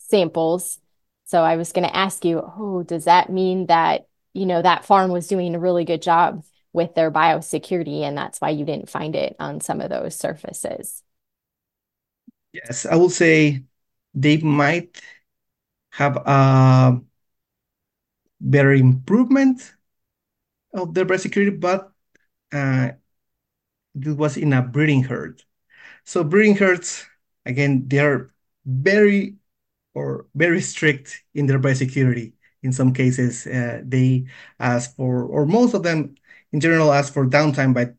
samples. 0.00 0.80
So 1.26 1.42
I 1.42 1.56
was 1.56 1.72
going 1.72 1.88
to 1.88 1.96
ask 1.96 2.24
you, 2.24 2.40
oh, 2.40 2.82
does 2.84 3.04
that 3.06 3.30
mean 3.30 3.66
that, 3.68 4.06
you 4.34 4.46
know, 4.46 4.62
that 4.62 4.84
farm 4.86 5.10
was 5.12 5.28
doing 5.28 5.54
a 5.54 5.60
really 5.60 5.84
good 5.84 6.02
job 6.02 6.44
with 6.72 6.94
their 6.94 7.10
biosecurity 7.12 8.02
and 8.02 8.18
that's 8.18 8.40
why 8.40 8.50
you 8.50 8.64
didn't 8.66 8.90
find 8.90 9.16
it 9.16 9.36
on 9.40 9.60
some 9.60 9.80
of 9.80 9.90
those 9.90 10.16
surfaces? 10.16 11.02
Yes, 12.52 12.86
I 12.86 12.96
will 12.96 13.10
say 13.10 13.64
they 14.14 14.36
might 14.38 15.00
have 15.94 16.16
a 16.26 17.00
better 18.40 18.72
improvement 18.72 19.74
of 20.72 20.94
their 20.94 21.04
biosecurity, 21.04 21.58
but 21.60 21.92
uh, 22.52 22.90
it 23.94 24.16
was 24.16 24.36
in 24.36 24.52
a 24.52 24.62
breeding 24.62 25.04
herd. 25.04 25.42
So 26.04 26.24
breeding 26.24 26.56
herds, 26.56 27.06
again, 27.46 27.88
they 27.88 28.00
are 28.00 28.32
very 28.66 29.36
or 29.94 30.26
very 30.34 30.60
strict 30.60 31.22
in 31.34 31.46
their 31.46 31.60
biosecurity. 31.60 32.34
In 32.62 32.72
some 32.72 32.92
cases, 32.94 33.46
uh, 33.46 33.82
they 33.84 34.26
ask 34.60 34.96
for, 34.96 35.24
or 35.24 35.46
most 35.46 35.74
of 35.74 35.82
them 35.84 36.16
in 36.52 36.60
general 36.60 36.92
ask 36.92 37.12
for 37.12 37.26
downtime, 37.26 37.74
but 37.74 37.94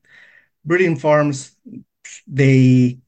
breeding 0.65 0.97
farms, 0.97 1.58
they 2.27 2.99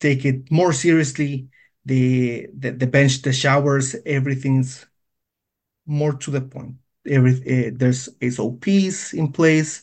take 0.00 0.24
it 0.24 0.50
more 0.50 0.72
seriously. 0.72 1.48
The, 1.84 2.48
the, 2.56 2.70
the 2.70 2.86
bench, 2.86 3.22
the 3.22 3.32
showers, 3.32 3.96
everything's 4.06 4.86
more 5.86 6.12
to 6.14 6.30
the 6.30 6.40
point. 6.40 6.76
Every, 7.08 7.32
uh, 7.34 7.70
there's 7.74 8.08
SOPs 8.20 9.12
in 9.12 9.32
place 9.32 9.82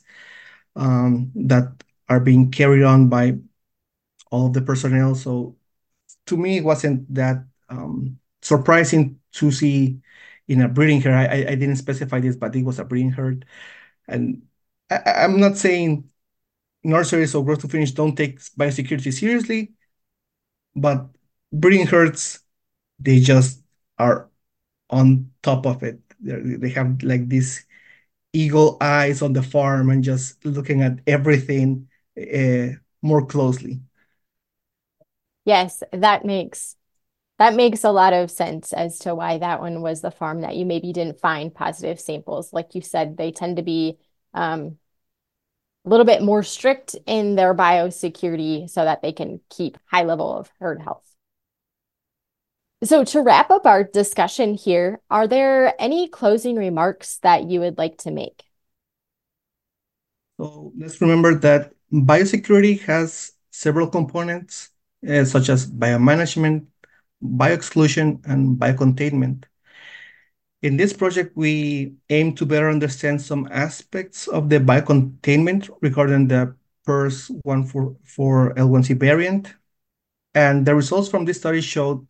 um, 0.76 1.32
that 1.36 1.84
are 2.10 2.20
being 2.20 2.52
carried 2.52 2.84
on 2.84 3.10
by 3.10 3.38
all 4.32 4.48
of 4.48 4.54
the 4.54 4.62
personnel. 4.62 5.16
So 5.16 5.58
to 6.28 6.38
me, 6.38 6.58
it 6.58 6.64
wasn't 6.66 7.14
that 7.14 7.46
um, 7.70 8.20
surprising 8.42 9.20
to 9.34 9.52
see 9.52 10.02
in 10.48 10.62
a 10.62 10.68
breeding 10.70 11.02
herd. 11.02 11.14
I, 11.14 11.52
I 11.52 11.56
didn't 11.56 11.78
specify 11.78 12.20
this, 12.20 12.36
but 12.36 12.56
it 12.56 12.64
was 12.64 12.80
a 12.80 12.86
breeding 12.86 13.12
herd. 13.12 13.46
And 14.08 14.44
I, 14.92 15.02
I'm 15.24 15.40
not 15.40 15.58
saying 15.58 16.10
nurseries 16.84 17.36
or 17.36 17.46
growth 17.46 17.62
to 17.62 17.68
finish 17.70 17.92
don't 17.92 18.16
take 18.16 18.40
biosecurity 18.40 19.14
seriously, 19.14 19.74
but 20.76 21.10
breeding 21.52 21.88
herds, 21.88 22.40
they 23.00 23.20
just 23.20 23.64
are 23.98 24.30
on 24.90 25.32
top 25.44 25.66
of 25.66 25.84
it. 25.84 26.00
They're, 26.20 26.42
they 26.58 26.70
have 26.70 27.04
like 27.04 27.30
these 27.30 27.66
eagle 28.34 28.78
eyes 28.82 29.22
on 29.22 29.34
the 29.34 29.44
farm 29.44 29.90
and 29.90 30.04
just 30.04 30.44
looking 30.46 30.82
at 30.82 31.00
everything 31.08 31.88
uh, 32.18 32.78
more 33.02 33.26
closely. 33.26 33.82
Yes, 35.46 35.84
that 35.92 36.26
makes 36.26 36.76
that 37.40 37.56
makes 37.56 37.86
a 37.86 37.92
lot 37.92 38.14
of 38.14 38.30
sense 38.30 38.74
as 38.74 39.00
to 39.00 39.16
why 39.16 39.38
that 39.38 39.62
one 39.62 39.82
was 39.82 40.02
the 40.02 40.12
farm 40.12 40.42
that 40.42 40.56
you 40.58 40.66
maybe 40.66 40.92
didn't 40.92 41.20
find 41.20 41.54
positive 41.54 42.00
samples. 42.00 42.52
Like 42.52 42.76
you 42.76 42.82
said, 42.82 43.16
they 43.18 43.32
tend 43.32 43.58
to 43.58 43.64
be 43.64 43.98
um, 44.34 44.78
a 45.86 45.90
little 45.90 46.06
bit 46.06 46.22
more 46.22 46.44
strict 46.44 46.96
in 47.06 47.36
their 47.36 47.56
biosecurity 47.56 48.70
so 48.70 48.84
that 48.84 49.02
they 49.02 49.12
can 49.12 49.40
keep 49.50 49.78
high 49.86 50.04
level 50.04 50.38
of 50.38 50.52
herd 50.60 50.82
health. 50.82 51.06
So 52.82 53.04
to 53.04 53.22
wrap 53.22 53.52
up 53.52 53.66
our 53.66 53.84
discussion 53.84 54.54
here, 54.54 55.02
are 55.10 55.28
there 55.28 55.74
any 55.80 56.08
closing 56.08 56.56
remarks 56.56 57.18
that 57.24 57.44
you 57.50 57.60
would 57.60 57.78
like 57.78 57.98
to 58.00 58.12
make? 58.12 58.44
So 60.40 60.72
let's 60.78 61.02
remember 61.02 61.36
that 61.40 61.74
biosecurity 61.92 62.80
has 62.84 63.34
several 63.52 63.88
components, 63.88 64.70
uh, 65.08 65.26
such 65.26 65.50
as 65.50 65.70
biomanagement, 65.70 66.68
bioexclusion, 67.22 68.26
and 68.26 68.58
biocontainment. 68.58 69.44
In 70.62 70.78
this 70.78 70.94
project, 70.94 71.36
we 71.36 71.96
aim 72.10 72.34
to 72.36 72.46
better 72.46 72.70
understand 72.70 73.22
some 73.22 73.50
aspects 73.52 74.30
of 74.30 74.48
the 74.48 74.60
biocontainment 74.60 75.70
regarding 75.82 76.30
the 76.30 76.56
PRRS 76.88 77.32
144L1C 77.46 78.98
variant. 78.98 79.54
And 80.34 80.66
the 80.66 80.76
results 80.76 81.10
from 81.10 81.26
this 81.26 81.38
study 81.38 81.60
showed 81.60 82.08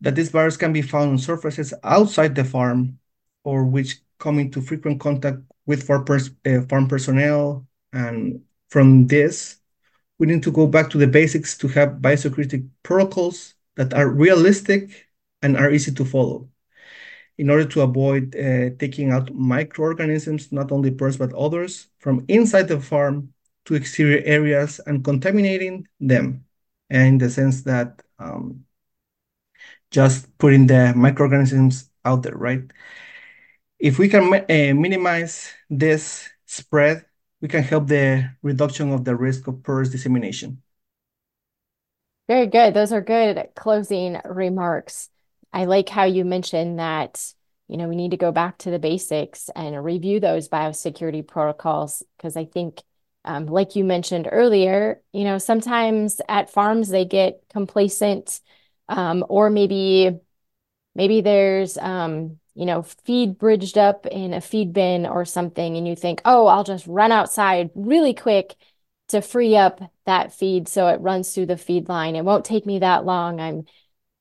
that 0.00 0.14
this 0.14 0.30
virus 0.30 0.56
can 0.56 0.72
be 0.72 0.82
found 0.82 1.10
on 1.10 1.18
surfaces 1.18 1.74
outside 1.84 2.34
the 2.34 2.44
farm 2.44 2.98
or 3.44 3.64
which 3.64 4.00
come 4.18 4.38
into 4.38 4.60
frequent 4.60 5.00
contact 5.00 5.38
with 5.66 5.86
farm, 5.86 6.04
pers 6.04 6.30
uh, 6.46 6.62
farm 6.62 6.88
personnel. 6.88 7.66
And 7.92 8.42
from 8.68 9.06
this, 9.06 9.58
we 10.18 10.26
need 10.26 10.42
to 10.42 10.52
go 10.52 10.66
back 10.66 10.90
to 10.90 10.98
the 10.98 11.06
basics 11.06 11.56
to 11.58 11.68
have 11.68 12.00
biosecurity 12.00 12.68
protocols 12.82 13.54
that 13.76 13.94
are 13.94 14.08
realistic 14.08 15.08
and 15.42 15.56
are 15.56 15.70
easy 15.70 15.92
to 15.92 16.04
follow 16.04 16.48
in 17.38 17.48
order 17.48 17.64
to 17.64 17.80
avoid 17.80 18.36
uh, 18.36 18.68
taking 18.78 19.10
out 19.10 19.34
microorganisms, 19.34 20.52
not 20.52 20.70
only 20.70 20.90
PRRS 20.90 21.18
but 21.18 21.32
others, 21.32 21.88
from 21.98 22.22
inside 22.28 22.68
the 22.68 22.78
farm 22.78 23.32
to 23.64 23.74
exterior 23.74 24.22
areas 24.26 24.78
and 24.86 25.02
contaminating 25.02 25.86
them. 26.00 26.44
And 26.90 27.06
in 27.08 27.18
the 27.18 27.30
sense 27.30 27.62
that 27.62 28.02
um, 28.18 28.66
just 29.90 30.36
putting 30.38 30.66
the 30.66 30.92
microorganisms 30.96 31.90
out 32.04 32.22
there, 32.22 32.36
right? 32.36 32.62
If 33.78 33.98
we 33.98 34.08
can 34.08 34.32
uh, 34.34 34.74
minimize 34.74 35.52
this 35.68 36.28
spread, 36.46 37.04
we 37.40 37.48
can 37.48 37.62
help 37.62 37.88
the 37.88 38.30
reduction 38.42 38.92
of 38.92 39.04
the 39.04 39.16
risk 39.16 39.46
of 39.48 39.62
PRRS 39.62 39.90
dissemination. 39.90 40.62
Very 42.28 42.46
good. 42.46 42.74
Those 42.74 42.92
are 42.92 43.00
good 43.00 43.48
closing 43.56 44.20
remarks. 44.24 45.08
I 45.52 45.64
like 45.64 45.88
how 45.88 46.04
you 46.04 46.24
mentioned 46.24 46.78
that, 46.78 47.34
you 47.66 47.76
know, 47.76 47.88
we 47.88 47.96
need 47.96 48.12
to 48.12 48.16
go 48.16 48.30
back 48.30 48.58
to 48.58 48.70
the 48.70 48.78
basics 48.78 49.50
and 49.56 49.84
review 49.84 50.20
those 50.20 50.48
biosecurity 50.48 51.26
protocols 51.26 52.02
because 52.16 52.36
I 52.36 52.44
think, 52.44 52.82
um, 53.24 53.46
like 53.46 53.74
you 53.74 53.84
mentioned 53.84 54.28
earlier, 54.30 55.02
you 55.12 55.24
know, 55.24 55.38
sometimes 55.38 56.20
at 56.28 56.50
farms 56.50 56.88
they 56.88 57.04
get 57.04 57.42
complacent, 57.52 58.40
um, 58.90 59.24
or 59.28 59.48
maybe 59.48 60.18
maybe 60.94 61.22
there's 61.22 61.78
um, 61.78 62.38
you 62.54 62.66
know, 62.66 62.82
feed 62.82 63.38
bridged 63.38 63.78
up 63.78 64.06
in 64.06 64.34
a 64.34 64.40
feed 64.40 64.72
bin 64.72 65.06
or 65.06 65.24
something, 65.24 65.76
and 65.76 65.86
you 65.86 65.96
think, 65.96 66.20
oh, 66.24 66.46
I'll 66.46 66.64
just 66.64 66.86
run 66.86 67.12
outside 67.12 67.70
really 67.74 68.14
quick 68.14 68.54
to 69.08 69.22
free 69.22 69.56
up 69.56 69.80
that 70.06 70.32
feed 70.32 70.68
so 70.68 70.88
it 70.88 71.00
runs 71.00 71.34
through 71.34 71.46
the 71.46 71.56
feed 71.56 71.88
line. 71.88 72.16
It 72.16 72.24
won't 72.24 72.44
take 72.44 72.66
me 72.66 72.80
that 72.80 73.04
long. 73.04 73.40
I'm, 73.40 73.64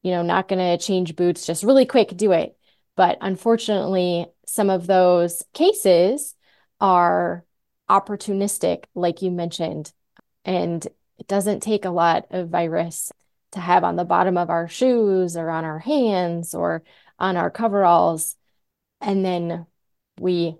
you 0.03 0.11
know, 0.11 0.21
not 0.21 0.47
going 0.47 0.59
to 0.59 0.83
change 0.83 1.15
boots, 1.15 1.45
just 1.45 1.63
really 1.63 1.85
quick, 1.85 2.15
do 2.15 2.31
it. 2.31 2.57
But 2.95 3.17
unfortunately, 3.21 4.27
some 4.45 4.69
of 4.69 4.87
those 4.87 5.43
cases 5.53 6.35
are 6.79 7.45
opportunistic, 7.89 8.85
like 8.95 9.21
you 9.21 9.31
mentioned, 9.31 9.91
and 10.45 10.85
it 11.17 11.27
doesn't 11.27 11.61
take 11.61 11.85
a 11.85 11.89
lot 11.89 12.27
of 12.29 12.49
virus 12.49 13.11
to 13.51 13.59
have 13.59 13.83
on 13.83 13.95
the 13.95 14.05
bottom 14.05 14.37
of 14.37 14.49
our 14.49 14.67
shoes 14.67 15.35
or 15.35 15.49
on 15.49 15.65
our 15.65 15.79
hands 15.79 16.53
or 16.53 16.83
on 17.17 17.37
our 17.37 17.49
coveralls. 17.49 18.35
And 19.01 19.23
then 19.23 19.65
we 20.19 20.57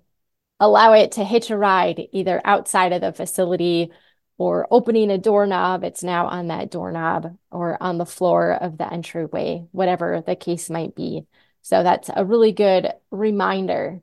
allow 0.60 0.94
it 0.94 1.14
to 1.14 1.24
hitch 1.24 1.50
a 1.50 1.58
ride 1.58 2.08
either 2.12 2.42
outside 2.44 2.94
of 2.94 3.02
the 3.02 3.14
facility 3.14 3.92
or 4.38 4.68
opening 4.72 5.12
a 5.12 5.18
doorknob, 5.18 5.84
it's 5.84 6.02
now 6.02 6.28
on 6.28 6.48
that 6.48 6.72
doorknob 6.72 7.38
or 7.52 7.82
on 7.84 7.98
the 7.98 8.06
floor 8.06 8.54
of 8.54 8.78
the 8.78 8.92
entryway, 8.92 9.66
whatever 9.72 10.24
the 10.26 10.36
case 10.36 10.70
might 10.70 10.96
be. 10.96 11.26
So 11.62 11.84
that's 11.84 12.10
a 12.16 12.24
really 12.24 12.54
good 12.54 12.94
reminder 13.12 14.02